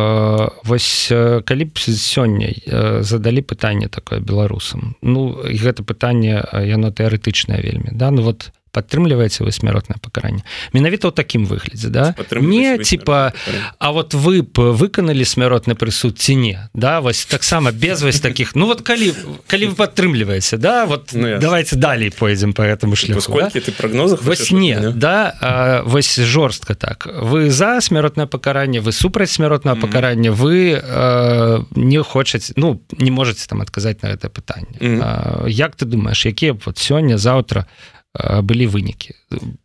Вось 0.63 1.11
калі 1.43 1.65
б 1.67 1.75
сёння 1.75 2.55
задалі 3.03 3.41
пытанне 3.41 3.91
такое 3.91 4.19
беларусам. 4.19 4.95
Ну 5.01 5.43
і 5.43 5.59
гэта 5.59 5.83
пытанне 5.83 6.39
яно 6.55 6.87
тэарэтычнае 6.95 7.59
вельмі 7.59 7.91
да? 7.91 8.11
Ну 8.11 8.23
вот 8.23 8.51
падтрымліваеце 8.71 9.43
вы 9.43 9.51
смяротнае 9.51 9.99
пакаранне 10.01 10.43
менавіта 10.73 11.07
ў 11.09 11.13
такім 11.13 11.45
выглядзе 11.45 11.89
да 11.89 12.15
не 12.31 12.77
типа 12.77 13.33
А 13.79 13.91
вот 13.91 14.13
вы 14.13 14.41
б 14.41 14.71
выканалі 14.71 15.25
смяротны 15.25 15.75
прысуд 15.75 16.19
ці 16.19 16.35
не 16.35 16.69
да 16.73 17.01
вось 17.01 17.25
таксама 17.25 17.71
без 17.71 18.01
вось 18.01 18.19
таких. 18.27 18.55
Ну 18.55 18.65
вот 18.65 18.81
калі 18.81 19.13
калі 19.47 19.73
вы 19.73 19.75
падтрымліваеце 19.75 20.57
да? 20.57 20.85
Вот 20.85 21.11
ну, 21.13 21.39
давайте 21.39 21.75
далей 21.75 22.11
пойдзем 22.11 22.53
по 22.53 22.61
этому 22.61 22.95
шляху 22.95 23.39
да? 23.39 23.49
ты 23.49 23.71
прогнозах 23.71 24.23
вось 24.23 24.51
не 24.51 24.79
да? 24.79 25.35
А, 25.41 25.83
вось 25.83 26.15
жорстка 26.15 26.75
так. 26.75 27.07
Вы 27.07 27.49
за 27.49 27.81
смяротнае 27.81 28.27
пакаранне 28.27 28.79
вы 28.81 28.91
супраць 28.91 29.31
смяротнага 29.31 29.77
mm 29.77 29.79
-hmm. 29.79 29.87
пакарання 29.87 30.31
вы 30.31 30.81
а, 30.83 31.63
не 31.75 32.03
хочаце 32.03 32.53
ну 32.55 32.81
не 32.97 33.11
можете 33.11 33.47
там 33.47 33.61
адказаць 33.61 34.03
на 34.03 34.09
гэта 34.09 34.29
пытанне 34.29 34.77
mm 34.79 34.99
-hmm. 34.99 35.01
а, 35.03 35.49
Як 35.49 35.75
ты 35.75 35.85
думаешь 35.85 36.25
якія 36.25 36.53
вот 36.65 36.77
сёння 36.77 37.17
заўтра 37.17 37.61
у 37.61 37.65
былі 38.19 38.67
вынікі 38.67 39.15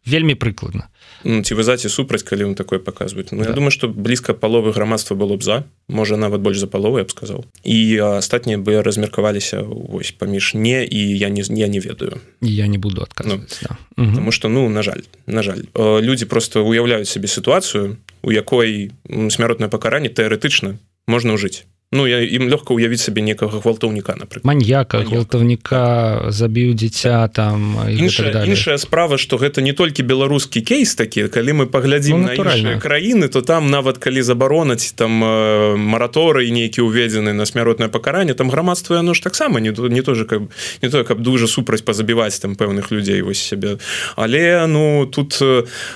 вельмі 0.07 0.39
прыкладна 0.39 0.87
ну, 1.25 1.43
ці 1.43 1.55
вызаці 1.59 1.91
супраць 1.91 2.23
калі 2.23 2.45
он 2.45 2.55
такое 2.55 2.79
показваюць 2.79 3.33
Ну 3.33 3.43
да. 3.43 3.51
я 3.51 3.55
думаю 3.55 3.71
что 3.71 3.89
блізка 3.89 4.35
паловы 4.35 4.73
грамадства 4.73 5.15
было 5.15 5.37
б 5.37 5.43
за 5.43 5.65
можа 5.89 6.17
нават 6.17 6.41
больш 6.41 6.59
за 6.59 6.67
паловы 6.67 6.99
я 6.99 7.05
б 7.05 7.11
сказал. 7.11 7.45
І 7.65 7.99
астатнія 7.99 8.59
бы 8.59 8.83
размеркаваліся 8.83 9.67
ось 9.67 10.11
паміж 10.11 10.55
не 10.55 10.85
і 10.87 11.19
я 11.19 11.29
не 11.29 11.43
я 11.43 11.67
не 11.67 11.81
ведаю. 11.81 12.21
Я 12.41 12.67
не 12.67 12.79
буду 12.79 13.03
адказаць 13.03 13.63
ну, 13.63 13.77
да. 13.97 14.11
потому 14.11 14.31
что 14.31 14.49
ну 14.49 14.69
на 14.69 14.83
жаль 14.83 15.03
на 15.27 15.43
жаль. 15.43 15.67
Люди 15.75 16.25
просто 16.25 16.63
уяўляюць 16.63 17.09
сабе 17.09 17.27
сітуацыю 17.29 17.97
у 18.23 18.31
якой 18.31 18.93
смяротнае 19.11 19.69
пакаранне 19.69 20.09
тэарэтычна 20.09 20.79
можна 21.07 21.35
ўжыць 21.35 21.67
Ну 21.93 22.03
я 22.07 22.19
ім 22.19 22.51
лёгка 22.51 22.75
ўявіць 22.75 22.99
сабе 22.99 23.23
некага 23.23 23.63
гвалтаўніка 23.63 24.19
напрыклад 24.19 24.43
маньяка 24.43 25.07
гвалтаўніка 25.07 26.35
забіў 26.35 26.75
дзіця 26.75 27.31
там 27.31 27.79
іншая 27.87 28.75
справа 28.83 29.23
что 29.23 29.39
гэта 29.39 29.63
не 29.63 29.71
толькі 29.71 30.03
беларускі 30.03 30.67
кейс 30.67 30.99
такі 30.99 31.31
калі 31.31 31.63
мы 31.63 31.65
паглядзім 31.71 32.27
ну, 32.27 32.43
на 32.43 32.83
краіны 32.83 33.31
то 33.31 33.39
там 33.39 33.71
нават 33.71 34.03
калі 34.03 34.19
забаронаць 34.27 34.99
там 34.99 35.23
э, 35.23 35.77
мараторы 35.79 36.51
нейкі 36.51 36.83
уведзены 36.83 37.31
на 37.31 37.47
смяротнае 37.47 37.87
пакаранне 37.87 38.35
там 38.35 38.51
грамадства 38.51 38.99
яно 38.99 39.15
ж 39.15 39.23
таксама 39.23 39.63
не 39.63 39.71
не 39.71 40.03
тоже 40.03 40.27
каб 40.27 40.51
не 40.83 40.91
тое 40.91 41.07
каб 41.07 41.23
дужа 41.23 41.47
супраць 41.47 41.87
пазабіваць 41.87 42.43
там 42.43 42.59
пэўных 42.59 42.91
людзей 42.91 43.23
вось 43.23 43.39
сябе. 43.39 43.79
Але 44.17 44.67
ну 44.67 45.07
тут 45.07 45.39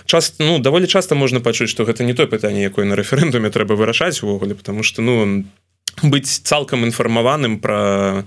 час 0.07 0.38
ну 0.38 0.62
даволі 0.62 0.87
часта 0.87 1.18
можна 1.18 1.40
пачуць 1.40 1.68
что 1.68 1.83
гэта 1.83 2.07
не 2.07 2.14
тое 2.14 2.31
пытанне 2.31 2.62
якое 2.62 2.87
на 2.87 2.94
рэферэндуме 2.94 3.50
трэба 3.50 3.74
вырашаць 3.74 4.22
увогуле 4.22 4.55
потому 4.55 4.87
что 4.87 5.03
ну 5.03 5.42
быць 6.03 6.40
цалкам 6.42 6.85
інфармаваным 6.85 7.59
про 7.59 8.24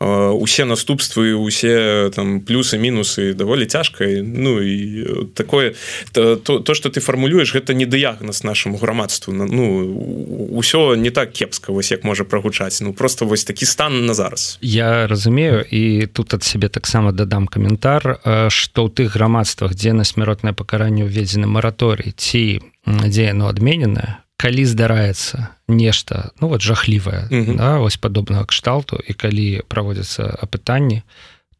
э, 0.00 0.30
усе 0.30 0.64
наступствы 0.64 1.34
усе 1.34 2.10
там 2.14 2.40
плюсы 2.40 2.78
мінусы 2.78 3.34
даволі 3.34 3.66
цяжкай 3.66 4.22
Ну 4.22 4.62
і 4.62 5.26
такое 5.34 5.74
то 6.12 6.36
то 6.36 6.74
что 6.74 6.90
ты 6.90 7.00
фармулюеш 7.00 7.54
гэта 7.54 7.74
не 7.74 7.86
дыягназ 7.86 8.44
нашаму 8.44 8.78
грамадству. 8.78 9.32
Ну 9.32 10.58
ўсё 10.58 10.94
не 10.96 11.10
так 11.10 11.32
кепска 11.32 11.72
вось 11.72 11.90
як 11.90 12.04
можа 12.04 12.24
прагучаць. 12.24 12.80
Ну 12.80 12.92
просто 12.92 13.26
вось 13.26 13.44
такі 13.44 13.66
стан 13.66 14.06
на 14.06 14.14
зараз. 14.14 14.58
Я 14.60 15.06
разумею 15.06 15.64
і 15.70 16.06
тут 16.06 16.34
ад 16.34 16.44
сябе 16.44 16.68
таксама 16.68 17.12
дадам 17.12 17.46
каментар 17.46 18.20
что 18.48 18.86
ў 18.86 18.90
тых 18.90 19.12
грамадствах 19.12 19.74
дзе 19.74 19.92
на 19.92 20.04
смяротнае 20.04 20.54
пакаранне 20.54 21.04
ўведзены 21.04 21.46
мараторый 21.46 22.14
ці 22.16 22.60
дзе 22.86 23.24
яно 23.32 23.48
адмененае 23.48 24.25
калі 24.36 24.64
здараецца 24.64 25.48
нешта 25.68 26.30
ну 26.40 26.48
вот 26.48 26.62
жахлівае 26.62 27.28
mm 27.30 27.44
-hmm. 27.44 27.56
да, 27.56 27.78
вось 27.78 27.96
падобнага 27.96 28.44
кшталту 28.44 29.00
і 29.08 29.12
калі 29.12 29.62
праводзяцца 29.68 30.22
апытанні 30.42 31.02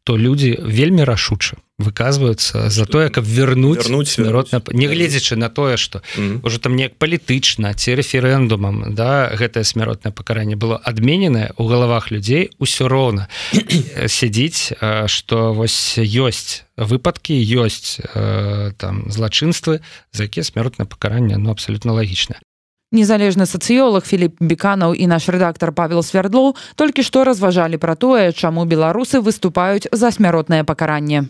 то 0.03 0.17
людзі 0.17 0.55
вельмі 0.63 1.03
рашуча 1.03 1.57
выказваюцца 1.79 2.69
за 2.69 2.85
тое 2.85 3.09
каб 3.09 3.25
вернуть 3.25 3.83
вернуть 3.83 4.07
смяротна 4.07 4.61
нягледзячы 4.71 5.35
на 5.35 5.49
тое 5.49 5.77
что 5.77 6.01
mm 6.17 6.21
-hmm. 6.23 6.39
уже 6.43 6.59
там 6.59 6.75
неяк 6.75 6.91
палітычна 6.97 7.73
ці 7.73 7.95
рэферэндумам 7.95 8.93
да 8.93 9.29
гэтае 9.35 9.63
смяротнае 9.63 10.11
пакаранне 10.11 10.55
было 10.55 10.79
адмененае 10.83 11.51
у 11.57 11.67
галавах 11.67 12.11
людзей 12.11 12.49
усё 12.59 12.87
роўна 12.87 13.27
сядзіць 14.07 14.73
что 15.05 15.53
вось 15.53 15.97
ёсць 15.97 16.63
выпадкі 16.77 17.33
ёсць 17.63 17.99
там 18.77 19.11
злачынствы 19.11 19.79
за 20.13 20.23
якія 20.23 20.43
смяротнае 20.43 20.87
пакаранне 20.87 21.37
ну 21.37 21.51
абсолютно 21.51 21.93
лагічна 21.93 22.35
Незалежны 22.87 23.43
сацыёлог 23.43 24.07
Філіп 24.07 24.39
Бканаў 24.39 24.95
і 24.95 25.11
наш 25.11 25.27
рэдактор 25.27 25.75
Павел 25.75 25.99
Свердлоў 26.07 26.55
толькі 26.79 27.03
што 27.03 27.27
разважалі 27.27 27.75
пра 27.75 27.99
тое, 27.99 28.31
чаму 28.31 28.63
беларусы 28.63 29.19
выступаюць 29.19 29.91
за 29.91 30.07
смяротнае 30.07 30.63
пакаранне. 30.63 31.27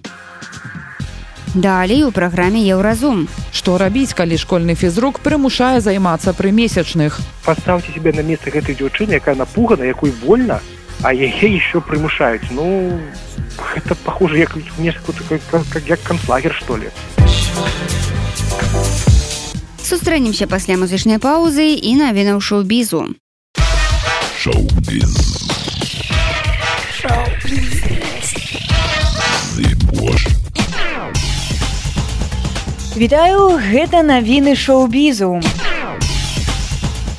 Далей 1.57 2.03
у 2.05 2.11
праграме 2.13 2.61
еўразум. 2.61 3.25
Што 3.49 3.81
рабіць, 3.81 4.13
калі 4.13 4.37
школьны 4.37 4.77
фізрук 4.77 5.17
прымушае 5.25 5.81
займацца 5.81 6.37
пры 6.37 6.53
месячных. 6.53 7.17
Паставце 7.41 7.89
себе 7.89 8.13
на 8.13 8.21
месца 8.21 8.53
гэтай 8.53 8.77
дзяўчыны, 8.77 9.17
якая 9.17 9.33
напугана, 9.33 9.81
якой 9.81 10.13
вольна, 10.21 10.61
а 11.01 11.09
яе 11.09 11.49
еще 11.49 11.81
прымушаюць. 11.81 12.53
Ну 12.53 13.01
это 13.73 13.97
похоже 14.05 14.37
як, 14.45 14.53
как, 14.53 15.41
как, 15.73 15.89
як 15.89 16.01
канцлагер 16.05 16.53
што 16.53 16.77
ли. 16.77 16.93
Сустрэнемся 19.88 20.47
пасля 20.52 20.76
музычнай 20.76 21.15
паўзы 21.15 21.71
і 21.71 21.95
навінаў 21.95 22.41
шоу-бізу. 22.43 23.15
Вітаю 32.97 33.62
гэта 33.71 34.04
навіны 34.04 34.56
шоу-бізу 34.60 35.39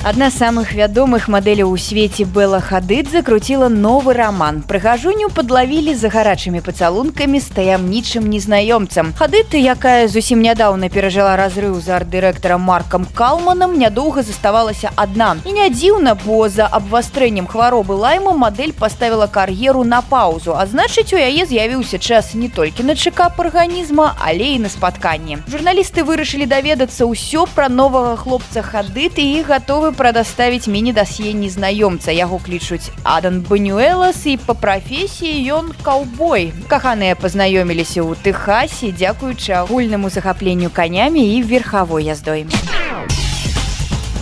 Адна 0.01 0.29
з 0.29 0.39
самых 0.39 0.71
вядомых 0.71 1.27
мадэляў 1.27 1.75
у 1.75 1.77
свеце 1.77 2.23
Бла 2.23 2.61
Хадыд 2.63 3.11
закруціла 3.11 3.67
новы 3.67 4.13
раман. 4.15 4.61
Прыгажуню 4.63 5.27
падлавілі 5.27 5.91
за 5.91 6.07
гарачымі 6.07 6.63
пацалункамі 6.63 7.35
з 7.43 7.51
таямнічым 7.51 8.23
незнаёмцам. 8.23 9.11
Хадыты, 9.19 9.59
якая 9.59 10.07
зусім 10.07 10.39
нядаўна 10.39 10.87
перажыла 10.87 11.35
разрыў 11.35 11.75
з 11.83 11.91
арт-дырэктарам 11.91 12.63
Маркам 12.63 13.03
Калманам, 13.11 13.75
нядоўга 13.75 14.23
заставалася 14.23 14.95
адна. 14.95 15.35
І 15.43 15.51
не 15.51 15.67
дзіўна, 15.67 16.15
бо 16.15 16.47
за 16.47 16.71
абвастрэннем 16.71 17.51
хваробы 17.51 17.99
лайма 17.99 18.31
мадэль 18.31 18.71
паставіла 18.71 19.27
кар'еру 19.27 19.83
на 19.83 19.99
паўзу. 19.99 20.55
А 20.55 20.63
значыць, 20.63 21.11
у 21.11 21.19
яе 21.19 21.43
з'явіўся 21.43 21.99
час 21.99 22.31
не 22.39 22.47
толькі 22.47 22.87
на 22.87 22.95
чэкап 22.95 23.35
арганізма, 23.35 24.15
але 24.15 24.55
і 24.55 24.63
на 24.63 24.71
спатканні. 24.71 25.43
Журналісты 25.51 26.07
вырашылі 26.07 26.47
даведацца 26.47 27.03
ўсё 27.03 27.51
пра 27.51 27.67
новага 27.67 28.15
хлопца 28.15 28.63
хадыты 28.63 29.27
і 29.35 29.43
гатовы 29.43 29.88
гатовы 29.89 29.97
прадаставіць 29.97 30.67
міні-дасье 30.67 31.33
незнаёмца 31.33 32.11
яго 32.11 32.37
клічуць 32.37 32.91
Адан 33.03 33.41
банюэлас 33.41 34.25
і 34.25 34.37
па 34.37 34.53
прафесіі 34.53 35.41
ён 35.49 35.73
каўбой 35.81 36.53
каханыя 36.69 37.15
пазнаёміліся 37.15 38.05
ў 38.05 38.13
тэхасе 38.21 38.93
дзякуючы 38.93 39.53
агульнаму 39.57 40.09
захапленню 40.09 40.69
канямі 40.69 41.25
і 41.37 41.41
верхавой 41.41 42.05
яздой 42.05 42.45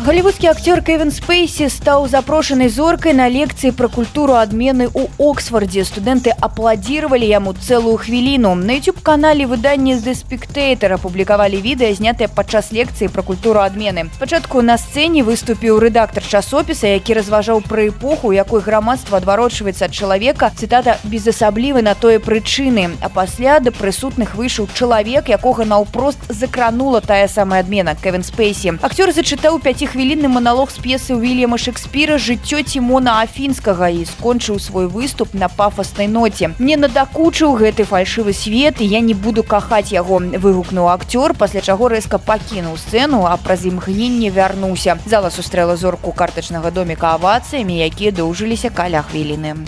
Галівудскі 0.08 0.48
акцёр 0.48 0.80
Кевин 0.88 1.12
Спейсі 1.12 1.68
стаў 1.68 2.08
запрошанай 2.08 2.70
зоркай 2.72 3.12
на 3.12 3.28
лекцыі 3.28 3.76
пра 3.76 3.90
культуру 3.92 4.40
адмены 4.40 4.88
ў 4.88 5.12
Оксфордзе. 5.20 5.84
Студэнты 5.84 6.32
апладзіравалі 6.32 7.28
яму 7.28 7.52
цэлую 7.52 8.00
хвіліну. 8.00 8.56
На 8.56 8.80
YouTube 8.80 9.04
канале 9.04 9.44
выданні 9.44 10.00
з 10.00 10.08
дэспектейтер 10.08 10.96
апублікавалі 10.96 11.60
відэа, 11.60 11.92
знятыя 11.92 12.32
падчас 12.32 12.72
лекцыі 12.72 13.12
пра 13.12 13.20
культуру 13.20 13.60
адмены. 13.60 14.08
Пачатку 14.16 14.64
на 14.64 14.80
сцэне 14.80 15.28
выступіў 15.28 15.76
рэдактар 15.84 16.24
часопіса, 16.24 16.88
які 16.88 17.20
разважаў 17.20 17.60
пра 17.68 17.92
эпоху, 17.92 18.32
якой 18.32 18.64
грамадства 18.64 19.20
адварочваецца 19.20 19.92
ад 19.92 19.92
чалавека, 19.92 20.56
цытата 20.56 21.04
безасаблівы 21.04 21.84
на 21.84 22.00
тое 22.00 22.24
прычыны. 22.24 22.96
А 23.04 23.12
пасля 23.12 23.60
да 23.60 23.76
прысутных 23.76 24.40
выйшаў 24.40 24.72
чалавек, 24.72 25.28
якога 25.28 25.68
наўпрост 25.68 26.32
закранула 26.32 27.04
тая 27.04 27.28
самая 27.28 27.60
адмена 27.60 28.00
Кевин 28.00 28.24
Спейсі. 28.24 28.80
Акцёр 28.80 29.12
зачытаў 29.12 29.60
5 29.60 29.97
хвілінны 29.98 30.30
маналог 30.30 30.70
з 30.70 30.78
п'есы 30.78 31.16
Уильяма 31.18 31.58
Шекспіра 31.58 32.22
жыццё 32.22 32.62
Тимона 32.62 33.26
Афінскага 33.26 33.90
і 33.90 34.06
скончыў 34.06 34.60
свой 34.62 34.86
выступ 34.86 35.34
на 35.34 35.50
пафаснай 35.50 36.06
ноце. 36.06 36.54
Мне 36.62 36.78
надакучыў 36.78 37.58
гэты 37.58 37.82
фальшывы 37.82 38.38
свет 38.38 38.78
і 38.78 38.86
я 38.86 39.02
не 39.02 39.18
буду 39.18 39.42
кахаць 39.42 39.90
яго. 39.90 40.22
выгукнуў 40.22 40.94
акцёр, 40.94 41.34
пасля 41.34 41.66
чаго 41.66 41.90
рэзка 41.90 42.22
пакінуў 42.22 42.78
сцэну, 42.78 43.26
а 43.26 43.42
праз 43.42 43.66
імгненне 43.66 44.30
вярнуўся. 44.30 45.02
Зала 45.10 45.34
сустрэла 45.34 45.74
зорку 45.76 46.14
картачнага 46.14 46.70
доміка 46.70 47.18
авацыямі, 47.18 47.82
якія 47.82 48.14
доўжыліся 48.14 48.70
каля 48.70 49.02
хвіліны. 49.02 49.66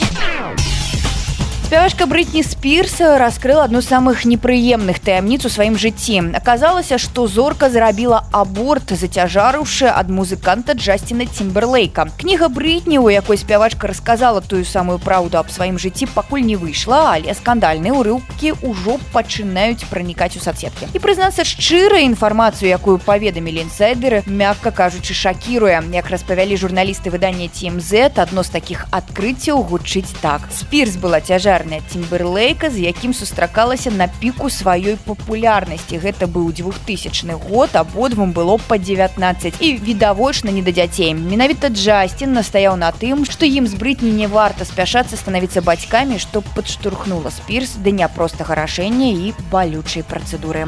Спявачка 1.69 2.07
Брытні 2.07 2.41
Спірс 2.41 2.97
раскрыла 2.99 3.69
адну 3.69 3.81
з 3.85 3.93
самых 3.93 4.25
непрыемных 4.25 4.97
таямніц 4.97 5.45
у 5.45 5.53
сваім 5.53 5.77
жыцці. 5.77 6.33
Аказалася, 6.33 6.97
што 6.97 7.27
зорка 7.29 7.69
зрабіла 7.69 8.25
аборт, 8.33 8.89
зацяжарыўшы 8.89 9.85
ад 9.85 10.09
музыканта 10.09 10.73
Джасціна 10.73 11.29
Цімберлейка. 11.29 12.09
Кніга 12.17 12.49
Брытні, 12.49 12.97
у 12.97 13.13
якой 13.13 13.37
спявачка 13.37 13.85
расказала 13.85 14.41
тую 14.41 14.65
самую 14.65 14.97
праўду 14.97 15.37
аб 15.37 15.53
сваім 15.53 15.77
жыцці, 15.77 16.09
пакуль 16.09 16.41
не 16.41 16.57
выйшла, 16.57 17.13
але 17.13 17.37
скандальныя 17.37 17.93
ўрыўкі 17.93 18.65
ўжо 18.65 18.97
пачынаюць 19.13 19.85
пранікаць 19.93 20.33
у 20.37 20.41
сацсеткі. 20.41 20.89
І 20.89 20.97
прызнацца 20.97 21.45
шчыра 21.45 22.01
інфармацыю, 22.01 22.73
якую 22.73 22.97
паведамілі 22.97 23.69
інсайдеры, 23.69 24.25
мякка 24.25 24.73
кажучы, 24.73 25.13
шакіруе. 25.13 25.85
Як 25.93 26.09
распавялі 26.09 26.57
журналісты 26.57 27.13
выдання 27.13 27.45
TMZ, 27.45 28.17
адно 28.17 28.41
з 28.41 28.57
такіх 28.57 28.89
адкрыццяў 28.89 29.61
гучыць 29.69 30.17
так. 30.17 30.49
Спірс 30.49 30.97
была 30.97 31.21
цяжар 31.21 31.58
папулярная 31.59 31.81
цімберлейка 31.91 32.69
з 32.69 32.79
якім 32.79 33.13
сустракалася 33.13 33.91
на 33.91 34.07
піку 34.07 34.47
сваёй 34.47 34.95
папулярнасці. 35.05 35.99
Гэта 35.99 36.27
быў 36.27 36.53
2000 36.55 37.35
год 37.35 37.69
абодвум 37.73 38.31
было 38.31 38.57
по 38.57 38.77
19 38.77 39.55
і 39.59 39.73
відавочна 39.75 40.51
не 40.51 40.61
да 40.61 40.71
дзяцей. 40.71 41.13
Менавіта 41.13 41.67
джастин 41.67 42.33
настаяў 42.33 42.77
на 42.77 42.91
тым 42.91 43.25
што 43.25 43.45
ім 43.45 43.67
з 43.67 43.75
брытні 43.75 44.11
не 44.11 44.27
варта 44.27 44.63
спяшацца 44.63 45.17
станавіцца 45.17 45.61
бацькамі 45.61 46.19
што 46.19 46.41
падштурхнула 46.55 47.31
спірс 47.31 47.75
да 47.83 47.91
няпростага 47.91 48.55
рашэння 48.55 49.11
і 49.11 49.33
балючай 49.51 50.03
працэдуры. 50.03 50.67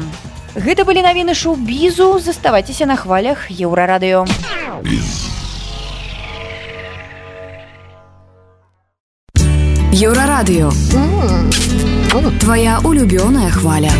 Гэта 0.54 0.84
былі 0.84 1.00
навіны 1.00 1.32
шоу-бізу. 1.32 2.20
Заставайцеся 2.20 2.84
на 2.86 2.96
хвалях 2.96 3.48
еўрарадыё 3.48 4.28
Еўрарадыё 9.92 10.72
Твая 12.40 12.80
улюбёная 12.80 13.50
хваля. 13.50 13.92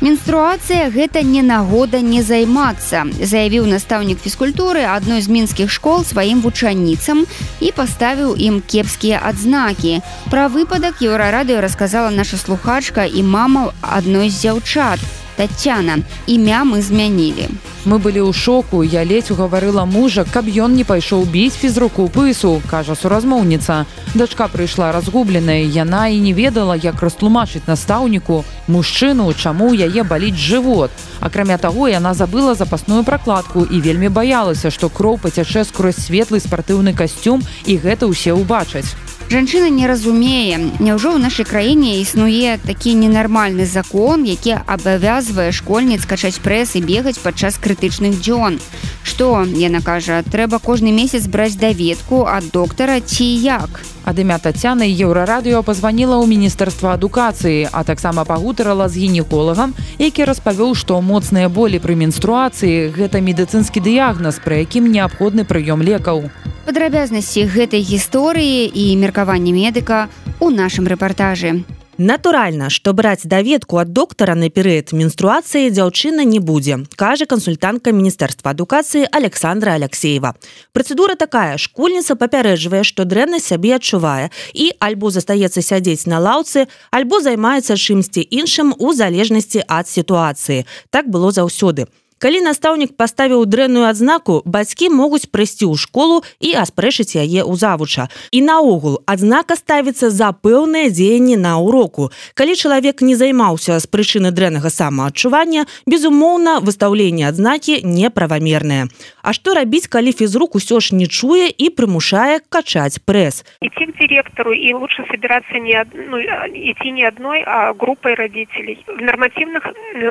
Менструацыя 0.00 0.90
гэта 0.92 1.22
не 1.24 1.40
нагода 1.40 2.00
не 2.04 2.20
займацца, 2.22 3.08
заявіў 3.16 3.66
настаўнік 3.72 4.20
фізкультуры 4.20 4.84
адной 4.84 5.24
з 5.24 5.32
мінскіх 5.32 5.72
школ 5.72 6.04
сваім 6.04 6.44
вучаніцам 6.44 7.24
і 7.60 7.72
паставіў 7.72 8.36
ім 8.36 8.60
кепскія 8.60 9.24
адзнакі. 9.24 10.04
Пра 10.30 10.52
выпадак 10.52 11.00
еўрарадыё 11.00 11.64
расказала 11.64 12.10
наша 12.12 12.36
слухачка 12.36 13.08
і 13.08 13.24
мама 13.24 13.72
адной 13.80 14.28
з 14.28 14.44
дзяўчат. 14.44 15.00
Тацяна 15.36 15.98
імя 16.26 16.64
мы 16.64 16.80
змянілі. 16.82 17.48
Мы 17.86 18.02
былі 18.02 18.24
ў 18.26 18.32
шоку, 18.34 18.82
я 18.82 19.04
ледзь 19.04 19.30
угаварыла 19.30 19.84
мужа, 19.86 20.24
каб 20.24 20.48
ён 20.50 20.74
не 20.74 20.82
пайшоў 20.82 21.22
біць 21.30 21.54
фізруку 21.54 22.08
пысу, 22.10 22.58
кажа 22.66 22.96
суразмоўніца. 22.98 23.86
Дачка 24.16 24.48
прыйшла 24.48 24.90
разгубленая, 24.90 25.62
яна 25.62 26.08
і 26.08 26.18
не 26.18 26.32
ведала, 26.32 26.74
як 26.74 26.98
растлумачыць 26.98 27.68
настаўніку 27.68 28.42
мужчыну, 28.66 29.30
чаму 29.38 29.70
яе 29.70 30.02
баліць 30.02 30.34
жывот. 30.34 30.90
Акрамя 31.20 31.62
таго, 31.62 31.86
яна 31.86 32.10
забыла 32.14 32.58
запасную 32.58 33.04
пракладку 33.04 33.62
і 33.62 33.78
вельмі 33.78 34.08
баялася, 34.08 34.74
што 34.74 34.88
кроў 34.90 35.22
пацячэ 35.22 35.62
скрозь 35.62 36.00
светлы 36.00 36.42
спартыўны 36.42 36.90
касцюм 36.90 37.46
і 37.70 37.76
гэта 37.78 38.10
ўсе 38.10 38.34
ўбачаць. 38.34 39.05
Жанчына 39.28 39.68
не 39.70 39.86
разумее, 39.90 40.54
Няўжо 40.78 41.10
ў 41.10 41.18
нашай 41.18 41.42
краіне 41.42 41.98
існуе 41.98 42.62
такі 42.62 42.94
ненармальны 42.94 43.66
закон, 43.66 44.22
які 44.22 44.62
абавязвае 44.70 45.50
школьніц 45.50 46.06
качаць 46.06 46.38
прэс 46.38 46.78
і 46.78 46.84
бегаць 46.86 47.18
падчас 47.18 47.58
крытычных 47.58 48.22
дзён. 48.22 48.62
Што 49.02 49.42
яна 49.42 49.82
кажа, 49.82 50.22
трэба 50.22 50.62
кожны 50.62 50.94
месяц 50.94 51.26
браць 51.26 51.58
даведку 51.58 52.22
ад 52.30 52.54
доктара 52.54 53.02
ці 53.02 53.26
як. 53.26 53.82
Ад 54.06 54.18
імя 54.22 54.38
Тацяны 54.38 54.86
еўрарадыё 54.86 55.66
пазваніла 55.66 56.22
ў 56.22 56.30
міністэрства 56.30 56.94
адукацыі, 56.94 57.66
а 57.74 57.82
таксама 57.82 58.22
пагутарала 58.22 58.86
з 58.86 59.02
гінеколагам, 59.02 59.74
які 59.98 60.30
распавёў, 60.30 60.78
што 60.78 61.02
моцныя 61.02 61.50
болі 61.50 61.82
пры 61.82 61.98
менструацыі 61.98 62.94
гэта 62.94 63.18
медыцынскі 63.18 63.82
дыягназ, 63.82 64.38
пры 64.46 64.62
якім 64.62 64.86
неабходны 64.94 65.42
прыём 65.42 65.82
лекаў 65.82 66.30
падрабязнасці 66.66 67.46
гэтай 67.46 67.82
гісторыі 67.86 68.66
і 68.66 68.84
меркаванне 68.98 69.54
медыка 69.54 70.10
у 70.42 70.50
нашым 70.50 70.90
рэпартажы. 70.90 71.62
Натуральна, 71.98 72.68
што 72.68 72.92
браць 72.92 73.24
даведку 73.24 73.78
ад 73.80 73.92
доктара 73.96 74.34
на 74.36 74.50
перыяд 74.52 74.92
менструацыі 74.92 75.72
дзяўчына 75.72 76.28
не 76.28 76.40
будзе, 76.44 76.84
кажа 76.92 77.24
кансультантка 77.24 77.88
міністэрства 77.88 78.52
адукацыі 78.52 79.08
Александра 79.08 79.72
Алексеева. 79.80 80.34
Працэдура 80.76 81.16
такая 81.16 81.56
школьніца 81.56 82.12
папярэджвае, 82.20 82.84
што 82.84 83.08
дрэнна 83.08 83.40
сябе 83.40 83.80
адчувае 83.80 84.28
і 84.52 84.76
альбо 84.76 85.08
застаецца 85.08 85.64
сядзець 85.64 86.04
на 86.04 86.20
лаўцы, 86.20 86.68
альбо 86.92 87.24
займаецца 87.24 87.80
чымсьці 87.80 88.28
іншым 88.28 88.76
у 88.76 88.92
залежнасці 88.92 89.64
ад 89.64 89.88
сітуацыі. 89.88 90.68
Так 90.92 91.08
было 91.08 91.32
заўсёды. 91.32 91.88
Калі 92.16 92.40
настаўнік 92.40 92.96
паставіў 92.96 93.44
дрэнную 93.44 93.84
адзнаку, 93.84 94.40
бацькі 94.48 94.88
могуць 94.88 95.28
прыйсці 95.28 95.68
ў 95.68 95.76
школу 95.76 96.24
і 96.40 96.56
аспрэчыць 96.56 97.12
яе 97.12 97.44
ў 97.44 97.52
завуча. 97.60 98.08
І 98.32 98.40
наогул 98.40 99.04
адзнака 99.04 99.52
ставіцца 99.52 100.08
за 100.08 100.32
пэўнае 100.32 100.88
дзеянне 100.88 101.36
на 101.36 101.60
ўроку. 101.60 102.08
Калі 102.32 102.56
чалавек 102.56 103.04
не 103.04 103.20
займаўся 103.20 103.76
з 103.76 103.84
прычыны 103.84 104.32
дрэннага 104.32 104.72
самаадчування, 104.72 105.68
безумоўна, 105.84 106.64
выстаўленне 106.64 107.28
адзнакі 107.28 107.84
неправамернае. 107.84 108.88
А 109.20 109.36
што 109.36 109.52
рабіць, 109.52 109.84
калі 109.84 110.16
фізрук 110.16 110.56
усё 110.56 110.80
ж 110.80 110.96
не 110.96 111.04
чуе 111.12 111.52
і 111.52 111.68
прымушае 111.68 112.40
качаць 112.48 112.96
прэс. 113.04 113.44
Идти 113.60 113.92
к 113.92 113.98
директору 114.00 114.56
и 114.56 114.72
лучше 114.72 115.04
собираться 115.12 115.60
не, 115.60 115.84
ну, 115.92 116.16
идти 116.16 116.96
не 116.96 117.04
одной, 117.04 117.44
а 117.44 117.74
группой 117.74 118.14
родителей. 118.14 118.80
В 118.88 119.02
нормативных 119.04 119.68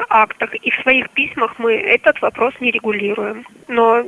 актах 0.09 0.53
и 0.53 0.69
в 0.69 0.75
своих 0.83 1.09
письмах 1.09 1.57
мы 1.57 1.94
этот 1.95 2.21
вопрос 2.21 2.53
не 2.59 2.71
регулируем, 2.71 3.45
но 3.67 4.03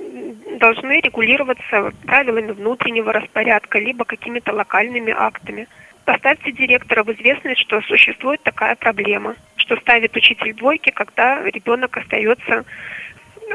должны 0.60 1.00
регулироваться 1.00 1.92
правилами 2.06 2.52
внутреннего 2.52 3.14
распорядка, 3.14 3.80
либо 3.80 4.06
какими-то 4.06 4.54
локальными 4.54 5.14
актами. 5.16 5.68
Поставьте 6.06 6.52
директора 6.52 7.04
в 7.04 7.12
известность, 7.12 7.62
что 7.62 7.82
существует 7.82 8.42
такая 8.44 8.76
проблема, 8.76 9.36
что 9.58 9.76
ставит 9.78 10.16
учитель 10.16 10.54
двойки, 10.54 10.90
когда 10.90 11.44
ребенок 11.44 11.98
остается, 11.98 12.66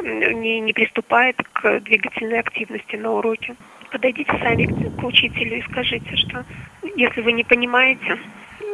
не, 0.02 0.60
не 0.60 0.72
приступает 0.72 1.36
к 1.52 1.80
двигательной 1.80 2.40
активности 2.40 2.96
на 2.96 3.12
уроке. 3.12 3.54
Подойдите 3.90 4.32
сами 4.38 4.66
к 4.66 5.04
учителю 5.04 5.58
и 5.58 5.62
скажите, 5.62 6.16
что 6.16 6.44
если 6.96 7.20
вы 7.20 7.32
не 7.32 7.44
понимаете, 7.44 8.18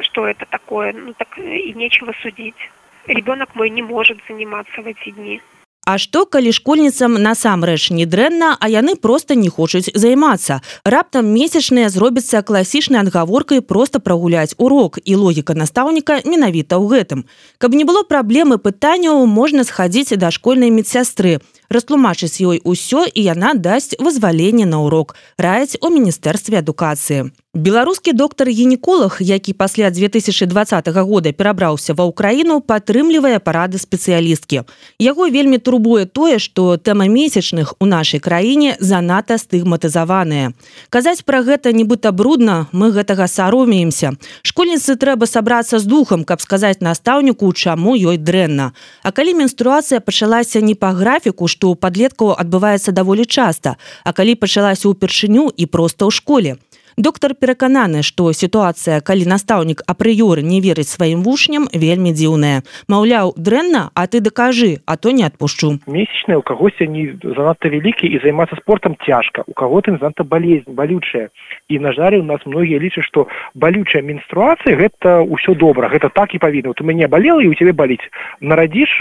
что 0.00 0.26
это 0.26 0.46
такое, 0.46 0.92
ну 0.92 1.12
так 1.14 1.38
и 1.38 1.72
нечего 1.72 2.12
судить 2.22 2.70
ребенок 3.08 3.54
мой 3.54 3.70
не 3.70 3.82
может 3.82 4.18
заниматься 4.28 4.82
в 4.82 4.86
эти 4.86 5.10
дни. 5.10 5.40
А 5.88 5.96
што 5.96 6.26
калі 6.28 6.52
школьніцам 6.52 7.14
насамрэч 7.16 7.88
не 7.96 8.04
дрэнна, 8.04 8.48
а 8.60 8.68
яны 8.68 8.92
проста 8.92 9.32
не 9.32 9.48
хочуць 9.48 9.88
займацца. 9.96 10.60
Раптам 10.84 11.32
месячныя 11.32 11.88
зробіцца 11.88 12.42
класічнай 12.44 13.00
адгаворкай 13.00 13.64
проста 13.64 13.96
прагуляць 13.96 14.52
урок 14.58 15.00
і 15.00 15.16
логіка 15.16 15.56
настаўніка 15.56 16.20
менавіта 16.28 16.76
ў 16.76 16.92
гэтым. 16.92 17.24
Каб 17.56 17.72
не 17.72 17.88
было 17.88 18.04
праблемы 18.04 18.60
пытанняў, 18.60 19.24
можна 19.24 19.64
схадзіць 19.64 20.20
да 20.20 20.28
школьнай 20.28 20.68
медсястры 20.68 21.40
растлумачыць 21.72 22.40
ёй 22.40 22.60
усё 22.64 23.04
і 23.08 23.20
яна 23.24 23.52
дасць 23.54 23.96
вызваленне 23.96 24.64
на 24.68 24.84
урок 24.84 25.16
раяць 25.36 25.76
у 25.80 25.92
міністэрстве 25.92 26.60
адукацыі 26.64 27.32
беларускі 27.58 28.12
доктар 28.12 28.48
гінеколог 28.48 29.16
які 29.20 29.52
пасля 29.52 29.90
2020 29.90 30.88
года 30.88 31.32
перабраўся 31.32 31.94
ва 31.94 32.06
ўкраіну 32.06 32.60
падтрымлівае 32.62 33.42
парады 33.42 33.82
спецыялісткі 33.82 34.62
яго 35.02 35.26
вельмі 35.26 35.58
турбуе 35.58 36.06
тое 36.06 36.38
што 36.38 36.78
тэма 36.78 37.10
месячных 37.10 37.74
у 37.82 37.86
нашай 37.86 38.20
краіне 38.20 38.76
занадта 38.78 39.42
стыгматызаваная 39.42 40.54
казаць 40.90 41.26
пра 41.26 41.42
гэта 41.42 41.74
нібыта 41.74 42.12
брудна 42.12 42.68
мы 42.72 42.92
гэтага 42.94 43.26
саромеемся. 43.26 44.14
Школьніцы 44.42 44.94
трэба 44.94 45.26
сабрацца 45.26 45.78
з 45.78 45.90
духам 45.90 46.22
каб 46.24 46.40
сказаць 46.40 46.78
настаўніку 46.80 47.52
чаму 47.52 47.98
ёй 47.98 48.18
дрэнна. 48.18 48.72
А 49.02 49.10
калі 49.10 49.34
менструацыя 49.34 50.00
пачалася 50.00 50.60
не 50.60 50.74
па 50.74 50.92
графіку 50.94 51.48
што 51.48 51.72
ў 51.72 51.76
падлеткаў 51.76 52.38
адбываецца 52.38 52.94
даволі 52.94 53.26
часта, 53.26 53.76
а 54.04 54.12
калі 54.12 54.38
пачалася 54.38 54.88
ўпершыню 54.88 55.50
і 55.50 55.66
проста 55.66 56.06
ў 56.06 56.14
школе. 56.14 56.56
Доктор 56.98 57.34
перакананы 57.38 58.02
што 58.02 58.32
сітуацыя 58.34 58.98
калі 59.00 59.30
настаўнік 59.30 59.82
апрыёры 59.86 60.42
не 60.42 60.58
верыць 60.60 60.90
сваім 60.90 61.22
вучням 61.22 61.70
вельмі 61.72 62.10
дзіўная. 62.12 62.66
Маўляў 62.90 63.32
дрэнна 63.38 63.90
а 63.94 64.06
ты 64.10 64.20
дакажы 64.20 64.82
а 64.84 64.96
то 64.96 65.14
не 65.14 65.22
адпушчу. 65.22 65.78
Месячныя 65.86 66.38
у 66.38 66.42
кагось 66.42 66.82
они 66.82 67.14
занадта 67.22 67.70
вялікі 67.70 68.10
і 68.10 68.18
займацца 68.18 68.58
спортом 68.58 68.98
цяжка. 69.06 69.44
У 69.46 69.54
кого-то 69.54 69.94
занадта 69.96 70.24
болезнь 70.24 70.74
балючая. 70.74 71.30
І 71.68 71.78
на 71.78 71.92
жаль 71.92 72.18
у 72.18 72.26
нас 72.26 72.42
многія 72.44 72.82
лічаць 72.82 73.06
што 73.06 73.28
балючая 73.54 74.02
менструацыя 74.02 74.74
гэта 74.74 75.22
ўсё 75.22 75.54
добра. 75.54 75.88
Гэта 75.88 76.10
так 76.10 76.34
і 76.34 76.42
павінна. 76.42 76.74
У 76.74 76.84
мяне 76.84 77.06
балела 77.06 77.40
і 77.42 77.48
у 77.48 77.54
цябе 77.54 77.72
баліць. 77.72 78.02
Нарадзіш 78.40 78.98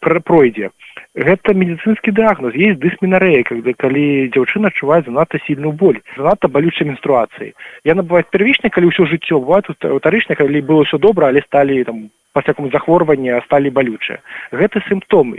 пройдзе 0.00 0.74
гэта 1.18 1.54
медицинскі 1.54 2.14
дыагноз 2.14 2.54
есть 2.54 2.78
дысмінарэя 2.78 3.42
когда 3.42 3.74
калі 3.74 4.30
дзяўчына 4.30 4.70
адчувае 4.70 5.02
занадта 5.02 5.42
сильную 5.46 5.72
боль 5.72 5.98
занадта 6.16 6.48
балючай 6.48 6.86
менструацыі. 6.86 7.54
Яна 7.84 8.06
бывает 8.06 8.30
первічнай 8.30 8.70
калі 8.70 8.94
ўсё 8.94 9.10
жыццё 9.10 9.42
бывает 9.42 9.66
утарычна 9.82 10.38
калі 10.38 10.62
было 10.62 10.84
все 10.86 10.98
добра 10.98 11.28
але 11.28 11.42
сталі 11.42 11.82
там 11.84 12.10
всякому 12.40 12.70
захворвання 12.70 13.42
сталі 13.46 13.70
балючыя. 13.70 14.18
Гэты 14.52 14.78
сімптом 14.88 15.34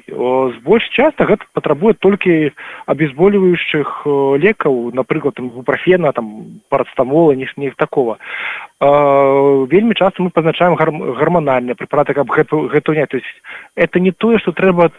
больш 0.64 0.84
часта 0.92 1.24
гэта 1.24 1.48
патрабуе 1.54 1.94
толькі 1.94 2.52
абезболівающих 2.86 4.04
лекаў 4.36 4.92
напрыклад 4.94 5.40
бупрофена 5.40 6.12
там 6.12 6.60
парацтамола 6.70 7.36
ніж 7.36 7.54
не 7.58 7.72
такого. 7.72 8.18
Вельмі 8.80 9.96
часто 9.96 10.24
мы 10.24 10.30
пазначаем 10.30 10.76
гарманальныя 10.76 11.76
препараты 11.76 12.14
каб 12.14 12.28
гэту 12.32 12.68
гэту 12.68 12.94
не 12.94 13.06
то 13.06 13.18
есть 13.18 13.42
это 13.76 14.00
не 14.00 14.12
тое 14.12 14.40
что 14.40 14.52
трэба 14.52 14.92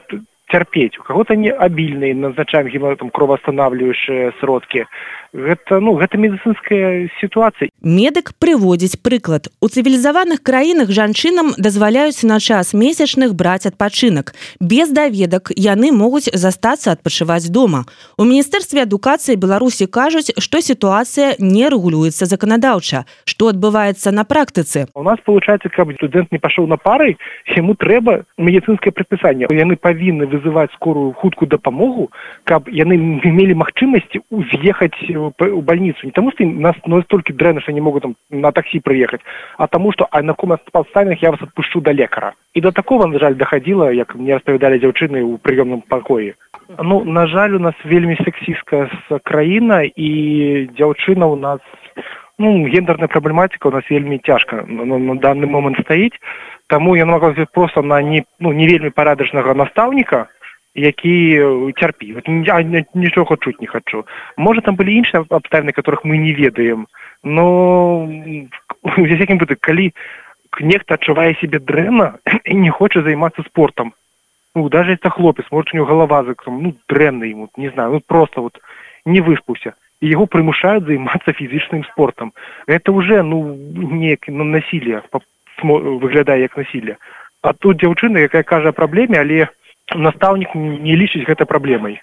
терпеть 0.51 0.99
у 0.99 1.03
кого-то 1.03 1.37
не 1.37 1.51
обильные 1.51 2.15
назначаем 2.15 2.69
гематом 2.69 3.11
кровоостанавливающие 3.11 4.33
сродки 4.41 4.87
гэта 5.33 5.81
ну 5.81 5.95
гэта 5.95 6.19
медыцынская 6.19 7.11
сітуацыя. 7.21 7.71
Медык 7.83 8.33
прыводзіць 8.39 8.99
прыклад. 9.03 9.49
У 9.61 9.69
цывілізаваных 9.69 10.43
краінах 10.43 10.91
жанчынам 10.91 11.55
дазваляюць 11.59 12.23
на 12.25 12.41
час 12.41 12.75
месячных 12.75 13.35
браць 13.35 13.67
адпачынак. 13.67 14.35
Без 14.61 14.91
даведак 14.91 15.51
яны 15.55 15.93
могуць 15.93 16.31
застацца 16.35 16.93
адпачываць 16.93 17.49
дома. 17.49 17.87
У 18.19 18.25
міністэрстве 18.25 18.83
адукацыі 18.83 19.37
беларусі 19.37 19.87
кажуць 19.87 20.35
што 20.39 20.61
сітуацыя 20.61 21.37
не 21.39 21.69
рэгулюецца 21.69 22.27
заканадаўча. 22.27 23.07
Што 23.25 23.55
адбываецца 23.55 24.11
на 24.11 24.25
практыцы? 24.25 24.87
У 24.95 25.03
нас 25.03 25.19
получается 25.25 25.69
каб 25.69 25.95
студэнт 25.95 26.33
не 26.33 26.39
пашоў 26.39 26.67
на 26.67 26.77
пары 26.77 27.17
ему 27.57 27.75
трэба 27.75 28.25
медыцынскае 28.39 28.93
прыпісанне 28.93 29.47
яны 29.51 29.77
павінны 29.77 30.27
вызываць 30.41 30.73
скорую 30.73 31.13
хуткую 31.13 31.49
дапамогу 31.49 32.11
каб 32.45 32.69
яны 32.69 32.97
мелі 32.97 33.55
магчымасці 33.61 34.25
з'ехаць 34.53 34.97
у 35.13 35.61
больницу. 35.61 36.07
Не 36.07 36.13
тому 36.13 36.33
что 36.33 36.45
нас 36.45 36.77
настолько 36.87 37.33
дрэнна 37.33 37.61
что 37.61 37.73
не 37.73 37.81
могут 37.81 38.03
там 38.03 38.17
на 38.31 38.53
такси 38.53 38.81
приехать 38.81 39.21
а 39.59 39.67
тому 39.67 39.93
что 39.93 40.09
а 40.11 40.23
на 40.23 40.35
ком 40.35 40.57
подставных 40.73 41.23
я 41.23 41.31
вас 41.31 41.43
отпущу 41.43 41.81
до 41.81 41.93
лекара. 41.93 42.35
И 42.55 42.61
до 42.61 42.73
такого 42.73 43.07
на 43.07 43.19
жаль 43.19 43.35
доходило 43.35 43.93
як 43.93 44.15
мне 44.15 44.37
распавядали 44.37 44.79
дзяўчыны 44.79 45.23
у 45.23 45.39
приемном 45.39 45.83
покое. 45.83 46.35
Ну 46.79 47.05
на 47.05 47.27
жаль 47.27 47.53
у 47.55 47.59
нас 47.59 47.75
вельмі 47.85 48.17
сексістка 48.17 48.91
с 49.09 49.19
краіна 49.23 49.83
і 49.83 50.71
дзяўчына 50.79 51.27
у 51.27 51.37
нас 51.37 51.61
ну 52.41 52.67
гендерная 52.67 53.09
праблематика 53.09 53.69
у 53.69 53.71
нас 53.71 53.85
вельмі 53.91 54.19
цяжка 54.25 54.65
на, 54.67 54.99
на 54.99 55.15
данный 55.15 55.47
момент 55.47 55.79
стаіць 55.85 56.17
тому 56.67 56.97
я 56.97 57.07
могу 57.07 57.35
просто 57.53 57.83
на 57.83 58.03
не 58.03 58.25
ну 58.41 58.53
не 58.53 58.67
вельмі 58.67 58.91
парадачнага 58.91 59.55
настаўніка 59.55 60.27
які 60.75 61.15
цярпі 61.77 62.17
нічога 62.95 63.37
чуць 63.37 63.61
не 63.61 63.67
хачу 63.67 64.05
можа 64.37 64.61
там 64.61 64.75
былі 64.81 64.97
іншыя 65.03 65.25
абставіны 65.29 65.77
которых 65.77 66.05
мы 66.05 66.17
не 66.17 66.33
ведаем 66.33 66.87
но 67.23 68.09
якім 68.97 69.39
бы 69.39 69.47
калі 69.61 69.93
нехта 70.61 70.95
адчувае 70.95 71.35
себе 71.41 71.59
дрэнна 71.61 72.19
і 72.45 72.55
не 72.65 72.71
хоча 72.71 73.03
займацца 73.03 73.43
спортом. 73.43 73.93
Ну 74.55 74.69
даже 74.69 74.95
это 74.95 75.11
хлопец 75.11 75.45
может 75.51 75.73
у 75.73 75.77
него 75.77 75.87
голова 75.87 76.25
закром 76.25 76.63
ну 76.63 76.75
дрэнна 76.89 77.25
ему 77.25 77.49
не 77.57 77.69
знаю 77.71 77.93
ну 77.93 78.01
просто 78.01 78.41
вот 78.41 78.59
не 79.05 79.21
выспаўся 79.21 79.75
і 80.01 80.09
его 80.09 80.27
прымушаюць 80.27 80.89
займацца 80.89 81.33
фізічным 81.33 81.85
спортом. 81.85 82.33
Это 82.67 82.93
уже 82.93 83.23
ну 83.23 83.55
неяк 83.75 84.29
ну, 84.29 84.45
насилие 84.45 85.03
выглядае 85.63 86.41
як 86.43 86.57
насилие. 86.57 86.97
А 87.43 87.53
тут 87.53 87.81
дзяўчына 87.81 88.19
якая 88.19 88.43
кажа 88.43 88.73
праблеме 88.73 89.21
але 89.21 89.49
настаўнік 89.95 90.55
не 90.55 90.97
лічыць 90.97 91.27
гэта 91.29 91.45
праблемай 91.45 92.01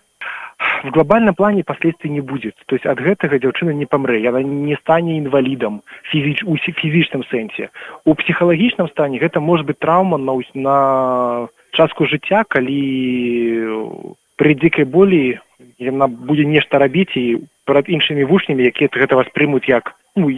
в 0.84 0.90
глобальном 0.92 1.36
плане 1.36 1.64
последствий 1.64 2.10
не 2.10 2.22
будет. 2.22 2.56
То 2.66 2.76
есть 2.76 2.86
ад 2.86 3.00
гэтага 3.00 3.38
дзяўчына 3.38 3.74
не 3.74 3.86
памрэ 3.86 4.22
яна 4.22 4.42
не 4.42 4.76
стане 4.78 5.18
інвалідам 5.18 5.82
фізіч 6.10 6.44
у 6.46 6.58
фізічным 6.58 7.26
сэнсе 7.30 7.70
у 8.06 8.14
псіхалагічным 8.14 8.90
стане 8.90 9.18
гэта 9.18 9.40
может 9.40 9.66
быть 9.66 9.80
траўма 9.80 10.18
на 10.18 10.38
на 10.54 11.48
частку 11.74 12.06
жыцця 12.06 12.46
калі 12.46 12.82
пры 14.38 14.54
дзікай 14.54 14.86
болі 14.86 15.40
яна 15.78 16.08
будзе 16.08 16.46
нешта 16.46 16.78
рабіць 16.78 17.18
і 17.18 17.42
перад 17.68 17.92
іншымі 17.92 18.24
вучнямі 18.32 18.64
якія 18.64 18.90
гэта 18.96 19.20
воспрымуць 19.20 19.68
як 19.68 19.94
ну, 20.16 20.32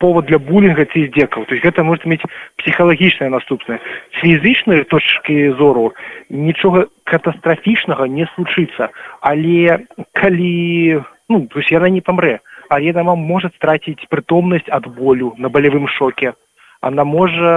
повод 0.00 0.32
для 0.32 0.38
булінга 0.38 0.88
ці 0.88 1.12
здзекаў. 1.12 1.44
То 1.44 1.54
есть 1.54 1.64
гэта 1.64 1.84
может 1.84 2.06
мець 2.08 2.24
псіхалагічнае 2.56 3.28
наступнае. 3.28 3.78
Фізычныя 4.22 4.88
точки 4.88 5.52
зору 5.60 5.92
нічога 6.30 6.88
катастрафічнага 7.04 8.08
не 8.08 8.24
случыцца. 8.32 8.88
Але 9.20 9.84
калі 10.16 11.04
ну 11.28 11.46
то 11.52 11.60
есть 11.60 11.70
яна 11.70 11.92
не 11.92 12.00
памрэ 12.00 12.40
а 12.70 12.80
яна 12.80 13.04
вам 13.04 13.20
может 13.20 13.52
страціць 13.60 14.08
прытомнасць 14.08 14.72
ад 14.72 14.88
болю 14.88 15.34
на 15.36 15.52
балявым 15.52 15.86
шоке. 15.86 16.32
Она 16.80 17.04
можа 17.04 17.52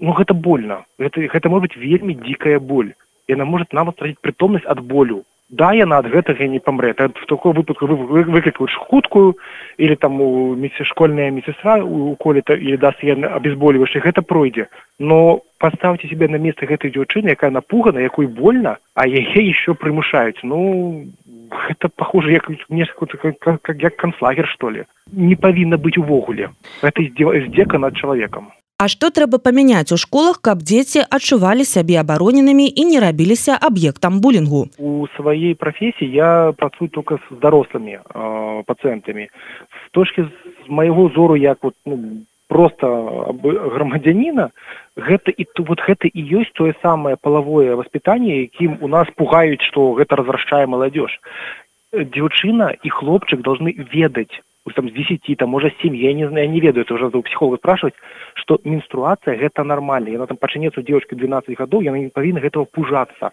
ну 0.00 0.10
гэта 0.16 0.32
больно 0.32 0.88
гэта 0.98 1.20
гэта 1.28 1.52
может 1.52 1.68
быть 1.68 1.76
вельмі 1.76 2.16
дзікая 2.16 2.58
боль. 2.58 2.96
Яна 3.28 3.44
может 3.44 3.76
нават 3.76 4.00
страціць 4.00 4.24
прытомнасць 4.24 4.64
ад 4.64 4.80
болю 4.80 5.28
да 5.50 5.72
яна 5.76 5.98
ад 6.00 6.08
гэтага 6.08 6.46
не 6.48 6.58
памрэ 6.58 6.94
в 6.96 7.26
такой 7.28 7.52
выпадку 7.52 7.86
вы 7.86 8.24
выклікаюць 8.24 8.72
хуткую 8.88 9.36
или 9.76 9.94
там 9.94 10.20
у 10.20 10.54
мецішкольная 10.54 11.30
медсестра 11.30 11.76
у 11.84 12.16
колета 12.16 12.54
или 12.54 12.76
даст 12.76 13.02
я 13.02 13.14
обезболивающий 13.14 14.00
гэта 14.00 14.22
пройдзе 14.22 14.68
но 14.98 15.42
поставьте 15.58 16.08
себе 16.08 16.28
на 16.28 16.36
место 16.36 16.66
гэтай 16.66 16.90
дзяўчыны 16.90 17.36
якая 17.36 17.50
напугана 17.50 17.98
якой 17.98 18.26
больно 18.26 18.78
а 18.94 19.06
яе 19.06 19.44
еще 19.44 19.74
прымушаюць 19.74 20.40
ну 20.42 21.06
это 21.68 21.88
похоже 21.88 22.32
як 22.32 22.50
как 23.38 23.76
як 23.76 23.96
канцлагер 23.96 24.48
что 24.48 24.70
ли. 24.70 24.84
Не 25.12 25.36
павінна 25.36 25.76
быть 25.76 25.98
увогуле 25.98 26.50
это 26.82 27.02
здзека 27.02 27.78
над 27.78 27.96
человеком 27.96 28.52
А 28.76 28.88
што 28.90 29.08
трэба 29.14 29.38
памяняць 29.38 29.94
у 29.94 29.96
школах, 30.02 30.40
каб 30.42 30.62
дзеці 30.66 31.04
адчувалі 31.06 31.62
сябе 31.62 31.94
абароненымі 32.02 32.66
і 32.66 32.84
не 32.90 32.98
рабіліся 32.98 33.54
аб'ектам 33.68 34.18
булінгу. 34.18 34.66
У 34.82 35.06
сваёй 35.14 35.54
прафесіі 35.54 36.10
я 36.10 36.50
працую 36.58 36.90
только 36.90 37.22
з 37.22 37.38
дарослымі 37.38 38.02
э, 38.02 38.62
пацэнтамі. 38.66 39.30
З 39.30 39.90
точки 39.94 40.26
з 40.26 40.68
майго 40.68 41.06
зору 41.14 41.36
як 41.36 41.62
вот, 41.62 41.74
ну, 41.86 42.26
просто 42.48 43.34
грамадзяніна 43.46 44.50
гэта 44.98 45.30
і 45.30 45.46
вот 45.70 45.78
гэта 45.78 46.10
і 46.10 46.20
ёсць 46.42 46.50
тое 46.58 46.74
самае 46.82 47.14
палавое 47.14 47.78
воспитанне, 47.78 48.42
якім 48.50 48.78
у 48.80 48.88
нас 48.88 49.06
пугаюць, 49.14 49.62
што 49.62 49.94
гэта 49.94 50.18
разрашчае 50.18 50.66
маладзёж. 50.66 51.14
Дзяўчына 51.94 52.74
і 52.82 52.88
хлопчык 52.90 53.38
должны 53.38 53.70
ведаць 53.94 54.42
там 54.72 54.88
с 54.88 54.92
десяти 54.92 55.34
там 55.36 55.50
может 55.50 55.74
семь 55.82 55.96
я 55.96 56.12
не 56.14 56.26
знаю 56.26 56.46
я 56.46 56.50
не 56.50 56.60
ведаю 56.60 56.84
это 56.84 56.94
уже 56.94 57.06
у 57.06 57.22
психолога 57.22 57.58
спрашивать 57.58 57.94
что 58.34 58.58
менструация 58.64 59.36
гэта 59.36 59.62
нормально. 59.62 60.08
Яна 60.08 60.26
там 60.26 60.38
пачынецца 60.38 60.82
девушкой 60.82 61.16
двенадцать 61.16 61.58
гадоў 61.58 61.82
яна 61.82 61.98
не 61.98 62.08
павінна 62.08 62.40
гэтага 62.40 62.64
пужацца 62.72 63.32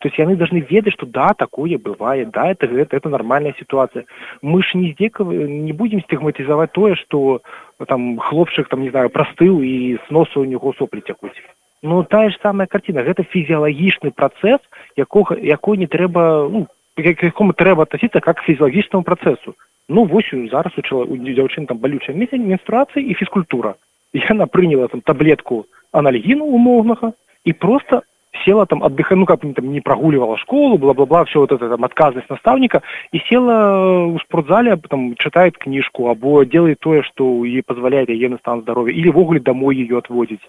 то 0.00 0.08
есть 0.08 0.18
яны 0.18 0.36
должны 0.36 0.64
ведаць 0.64 0.94
что 0.94 1.04
да 1.04 1.34
такое 1.34 1.76
бывает 1.76 2.30
да 2.30 2.50
это 2.50 2.66
гэта 2.66 2.96
это 2.96 3.08
нормальная 3.10 3.54
ситуация. 3.58 4.06
Мы 4.40 4.62
ж 4.62 4.74
не 4.74 4.92
здекав 4.92 5.28
не 5.28 5.72
будем 5.72 6.00
стигматизовать 6.00 6.72
тое 6.72 6.94
что 6.94 7.42
там 7.86 8.18
хлопчык 8.18 8.68
там 8.68 8.80
не 8.80 8.90
знаю 8.90 9.10
простыл 9.10 9.60
і 9.60 9.98
с 10.06 10.10
носу 10.10 10.40
у 10.40 10.44
него 10.44 10.72
сопли 10.72 11.02
цякуць 11.06 11.36
ну 11.82 12.04
тая 12.04 12.30
ж 12.30 12.38
самая 12.42 12.66
картина. 12.66 13.02
Гэта 13.02 13.24
фізіялагічны 13.24 14.12
працэс 14.12 14.60
якога 14.96 15.36
якой 15.36 15.76
не 15.76 15.86
трэба 15.86 16.48
ну 16.48 16.68
якому 16.96 17.52
трэба 17.52 17.82
относиться 17.82 18.20
как 18.20 18.38
к 18.38 18.44
фізіялагічнаму 18.44 19.04
працэсу 19.04 19.54
ну 19.90 20.04
вось 20.04 20.30
зараз 20.50 20.72
у 20.78 20.82
чала 20.82 21.04
у 21.04 21.16
дзяўчын 21.18 21.66
там 21.66 21.78
балючая 21.78 22.14
месяц 22.16 22.38
менструацыі 22.38 23.02
і 23.02 23.14
фізкультура 23.14 23.74
яна 24.14 24.46
прыняла 24.46 24.86
там 24.88 25.02
таблетку 25.02 25.66
анальгіну 25.92 26.46
умоўнага 26.46 27.12
і 27.44 27.52
просто 27.52 28.02
села 28.44 28.66
там 28.66 28.82
отдыха 28.82 29.16
ну 29.16 29.26
как 29.26 29.40
там 29.40 29.72
не 29.72 29.80
прогуливала 29.80 30.38
школу 30.38 30.78
бла 30.78 30.94
бла 30.94 31.06
бла 31.06 31.24
все 31.24 31.40
вот 31.40 31.52
это 31.52 31.68
там 31.68 31.84
отказность 31.84 32.30
наставника 32.30 32.82
и 33.12 33.18
села 33.18 34.06
у 34.06 34.18
спортзале 34.20 34.76
там 34.88 35.14
читает 35.16 35.58
книжку 35.58 36.08
або 36.08 36.44
делает 36.44 36.78
тое 36.78 37.02
что 37.02 37.44
ей 37.44 37.62
позволяет 37.62 38.08
яе 38.08 38.28
на 38.28 38.38
стан 38.38 38.62
здоровья 38.62 38.94
или 38.94 39.10
ввогуле 39.10 39.40
домой 39.40 39.76
ее 39.76 39.98
отводить 39.98 40.40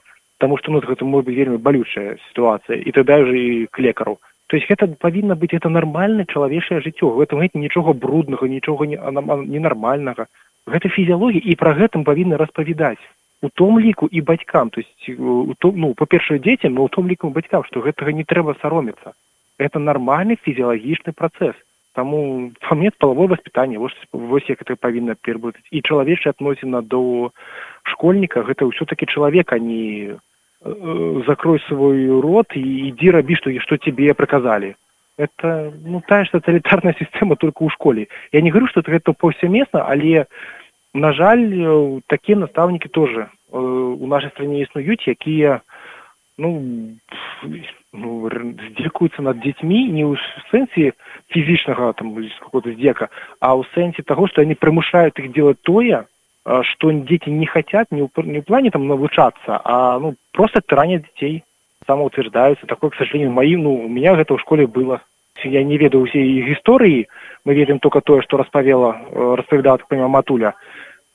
потому 0.41 0.57
что 0.57 0.71
ну 0.71 0.79
это 0.79 1.05
может 1.05 1.27
быть 1.27 1.35
вельмі 1.35 1.57
балючая 1.57 2.17
ситуация. 2.29 2.77
И 2.77 2.91
тогда 2.91 3.19
уже 3.19 3.37
и 3.37 3.67
к 3.67 3.77
лекару 3.79 4.17
то 4.51 4.57
есть 4.57 4.67
гэта 4.67 4.87
павінна 4.99 5.35
быць 5.39 5.55
это 5.55 5.69
нармальна 5.71 6.25
чалавечае 6.27 6.81
жыццё 6.83 7.07
в 7.15 7.23
этом 7.23 7.39
гэта 7.39 7.55
нічога 7.55 7.93
бруднага 7.95 8.51
нічога 8.51 8.83
не 8.83 8.99
ненармальнага 9.47 10.25
гэта 10.67 10.91
фізіялогія 10.91 11.39
і 11.39 11.55
пра 11.55 11.71
гэтым 11.79 12.03
павінны 12.03 12.35
распавядаць 12.35 12.99
у 13.41 13.49
том 13.49 13.79
ліку 13.79 14.09
і 14.11 14.19
бацькам 14.21 14.69
то 14.69 14.83
есть 14.83 15.07
у 15.07 15.55
том 15.55 15.79
ну 15.79 15.93
па-першае 15.95 16.39
дзецям 16.43 16.75
но 16.75 16.83
у 16.83 16.91
том 16.91 17.07
ліку 17.07 17.31
бацькам 17.31 17.63
што 17.63 17.79
гэтага 17.79 18.11
не 18.11 18.27
трэба 18.27 18.59
саромецца 18.59 19.15
это 19.57 19.79
нармальны 19.79 20.35
фізіялагічны 20.43 21.15
працэс 21.15 21.55
таму 21.95 22.51
памет 22.59 22.99
палавое 22.99 23.31
воспитание 23.31 23.79
вось 23.79 23.95
вось 24.11 24.51
як 24.51 24.67
это 24.67 24.75
павінна 24.75 25.15
перабытаць 25.15 25.71
і 25.71 25.79
чалавечая 25.79 26.35
адносіна 26.35 26.83
до 26.83 27.31
школьніка 27.87 28.43
гэта 28.43 28.67
ўсё 28.67 28.83
таки 28.83 29.07
чалавек 29.07 29.55
а 29.55 29.63
не 29.63 30.11
э, 30.11 30.19
закрой 31.26 31.59
свой 31.68 32.07
рот 32.22 32.53
і 32.55 32.62
ідзі 32.62 33.12
рабі 33.18 33.36
што 33.36 33.49
што 33.66 33.78
тебе 33.78 34.14
приказалі 34.14 34.76
это 35.18 35.74
ну 35.86 36.01
тая 36.07 36.26
ж 36.26 36.32
тоталітарная 36.32 36.93
сістэма 37.01 37.36
только 37.36 37.66
ў 37.66 37.70
школе. 37.70 38.07
Я 38.32 38.41
не 38.41 38.51
говорю 38.51 38.68
что 38.68 38.82
гэта 38.82 39.14
паўсямесна 39.14 39.86
але 39.88 40.26
на 40.93 41.14
жаль 41.14 42.01
такія 42.07 42.38
настаўнікі 42.38 42.89
тоже 42.89 43.30
э, 43.51 43.57
у 43.57 44.07
нашай 44.07 44.30
стране 44.30 44.62
існуюць 44.62 45.07
якія 45.07 45.62
ну, 46.38 46.62
ну 47.93 48.30
здзекуюцца 48.30 49.22
над 49.22 49.41
дзецьмі 49.41 49.89
не 49.89 50.05
ў 50.05 50.18
сэнсе 50.51 50.93
фізічнага 51.34 51.93
там 51.93 52.14
какого-то 52.16 52.74
здзека 52.74 53.09
а 53.39 53.57
ў 53.57 53.66
сэнсе 53.74 54.05
таго 54.05 54.28
што 54.28 54.41
они 54.41 54.53
прымушаюць 54.53 55.18
іх 55.18 55.34
делать 55.34 55.62
тое 55.62 56.05
что 56.43 56.91
дети 56.91 57.29
не 57.29 57.45
хотят 57.45 57.91
не, 57.91 58.09
не 58.23 58.39
в 58.39 58.45
плане 58.45 58.71
там 58.71 58.87
навучаться 58.87 59.61
а 59.63 59.99
ну 59.99 60.15
просто 60.33 60.61
тиранят 60.61 61.03
детей. 61.03 61.43
Самоутверждаются. 61.87 62.67
Такое 62.67 62.91
к 62.91 62.95
сожалению 62.95 63.31
мои 63.31 63.55
ну 63.55 63.85
у 63.85 63.89
меня 63.89 64.13
это 64.13 64.35
в 64.35 64.41
школе 64.41 64.67
было. 64.67 65.01
Я 65.43 65.63
не 65.63 65.77
ведаю 65.77 66.05
все 66.05 66.21
их 66.21 66.57
истории. 66.57 67.07
Мы 67.45 67.55
ведаем 67.55 67.79
только 67.79 68.01
то 68.01 68.21
что 68.21 68.37
распавела 68.37 69.01
э, 69.11 69.35
распавядала 69.37 69.77
так 69.79 69.87
понимаю 69.87 70.09
матуля. 70.09 70.55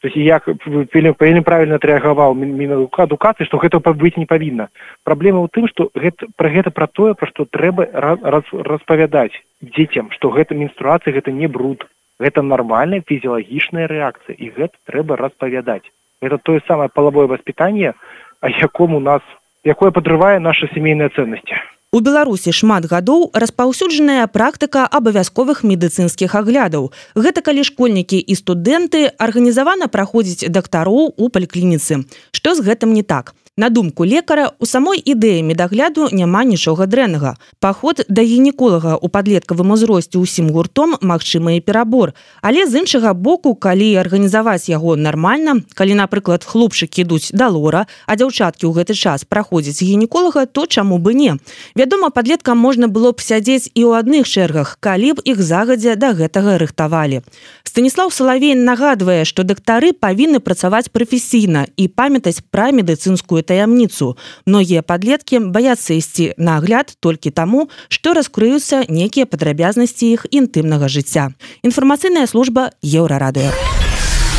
То 0.00 0.08
есть 0.08 0.16
як 0.16 0.46
вельмі 0.46 1.40
правильно 1.40 1.76
отреагаваў 1.76 2.34
мінука 2.34 3.04
адукацыі 3.08 3.46
что 3.46 3.56
гэта 3.56 3.80
быць 3.80 4.20
не 4.20 4.26
павінна 4.26 4.68
праблема 5.02 5.40
ў 5.40 5.48
тым 5.48 5.66
что 5.66 5.88
гэта 5.96 6.28
про 6.36 6.50
гэта 6.52 6.70
про 6.70 6.86
тое 6.86 7.14
про 7.14 7.26
что 7.26 7.46
трэба 7.48 7.88
раз, 7.92 8.44
распавядаць 8.52 9.32
дзецям 9.62 10.10
что 10.12 10.28
гэта 10.30 10.54
менструацыя 10.54 11.14
гэта 11.16 11.32
не 11.32 11.48
бруд 11.48 11.88
гэта 12.20 12.42
нармальная 12.42 13.02
фізіялагічная 13.06 13.86
рэакцыя 13.86 14.36
і 14.38 14.50
гэта 14.56 14.76
трэба 14.86 15.16
распавядаць. 15.16 15.84
Это 16.20 16.38
тое 16.38 16.60
самае 16.66 16.88
палавое 16.88 17.26
воспитание 17.26 17.94
а 18.40 18.50
якому 18.50 19.00
нас 19.00 19.22
якое 19.64 19.90
подрывае 19.90 20.38
наши 20.38 20.68
сямейныя 20.74 21.08
ценности 21.08 21.56
У 21.96 22.00
беларусі 22.04 22.52
шмат 22.52 22.84
гадоў 22.90 23.30
распаўсюджаная 23.32 24.26
практыка 24.26 24.82
абавязковых 24.98 25.62
медыцынскіх 25.64 26.34
аглядаў. 26.34 26.90
Гэта 27.14 27.40
калі 27.46 27.62
школьнікі 27.64 28.18
і 28.18 28.34
студэнты 28.36 29.06
арганізавана 29.16 29.88
праходзіць 29.88 30.50
дактароў 30.50 31.14
у 31.16 31.28
паліклініцы. 31.30 32.02
Што 32.36 32.54
з 32.58 32.66
гэтым 32.66 32.92
не 32.92 33.06
так 33.06 33.32
На 33.58 33.70
думку 33.70 34.04
лекара 34.04 34.52
у 34.60 34.66
самой 34.66 35.00
ідэі 35.00 35.40
медагляду 35.40 36.10
няма 36.12 36.44
нічога 36.44 36.84
дрэннага. 36.84 37.40
Паход 37.56 38.04
да 38.04 38.20
гінеколага 38.20 39.00
у 39.00 39.08
падлеткавым 39.08 39.72
узросце 39.72 40.20
ўсім 40.20 40.52
гуртом 40.52 40.92
магчымы 41.00 41.56
і 41.56 41.64
перабор. 41.64 42.12
Але 42.44 42.68
з 42.68 42.84
іншага 42.84 43.16
боку 43.16 43.56
калі 43.56 43.88
арганізаваць 43.96 44.68
яго 44.68 44.92
нармальна 45.00 45.64
калі 45.72 45.96
напрыклад 45.96 46.44
хлопчыкі 46.44 47.08
ідуць 47.08 47.32
да 47.32 47.48
лора 47.48 47.88
а 48.04 48.20
дзяўчаткі 48.20 48.68
ў 48.68 48.76
гэты 48.76 48.92
час 48.92 49.24
праходзіць 49.24 49.80
гінеколага 49.80 50.44
то 50.44 50.68
чаму 50.68 51.00
бы 51.00 51.16
не? 51.16 51.40
Вядома 51.72 52.12
падлеткам 52.12 52.60
можна 52.60 52.92
было 52.92 53.16
б 53.16 53.24
сядзець 53.24 53.72
і 53.72 53.88
ў 53.88 54.04
адных 54.04 54.28
чэргах 54.28 54.76
калі 54.84 55.16
б 55.16 55.24
іх 55.24 55.40
загадзя 55.40 55.96
да 55.96 56.12
гэтага 56.12 56.60
рыхтавалі. 56.60 57.24
Станіслав 57.64 58.12
салавей 58.12 58.52
нагадвае 58.52 59.24
што 59.24 59.48
дактары 59.48 59.96
павінны 59.96 60.44
працаваць 60.44 60.92
прафесійна 60.92 61.64
і 61.80 61.88
памятаць 61.88 62.44
пра 62.52 62.68
медыцынскую 62.68 63.45
таямніцу. 63.46 64.16
Многія 64.46 64.82
подлетки 64.82 65.38
баяцца 65.38 65.94
ісці 65.94 66.34
на 66.36 66.58
агляд 66.58 66.98
толькі 66.98 67.30
таму 67.30 67.70
што 67.88 68.18
раскрыюцца 68.18 68.84
некія 68.90 69.30
падрабязнасці 69.30 70.10
іх 70.10 70.26
інтымнага 70.34 70.90
жыцця. 70.90 71.30
Інфармацыйная 71.62 72.26
служба 72.26 72.74
еўрарадыо 72.82 73.54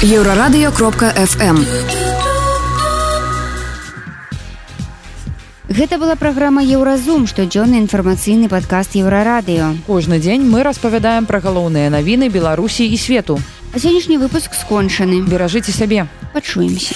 еўрарадыё. 0.04 0.72
Кропка 0.72 1.12
fm 1.18 1.66
Гэта 5.70 5.98
была 5.98 6.16
праграма 6.16 6.62
еўразум 6.62 7.26
штодзённы 7.28 7.82
інфармацыйны 7.82 8.48
падкаст 8.48 8.94
еўрарадыё. 8.96 9.76
Кожны 9.88 10.20
дзень 10.20 10.46
мы 10.46 10.62
распавядаем 10.64 11.26
пра 11.26 11.42
галоўныя 11.42 11.90
навіны 11.90 12.30
беларусі 12.30 12.86
і 12.86 12.98
свету. 12.98 13.40
А 13.74 13.80
сённяшні 13.80 14.18
выпуск 14.22 14.54
скончаны. 14.54 15.26
Беражыце 15.26 15.72
сябе. 15.72 16.08
Пачуемся 16.34 16.96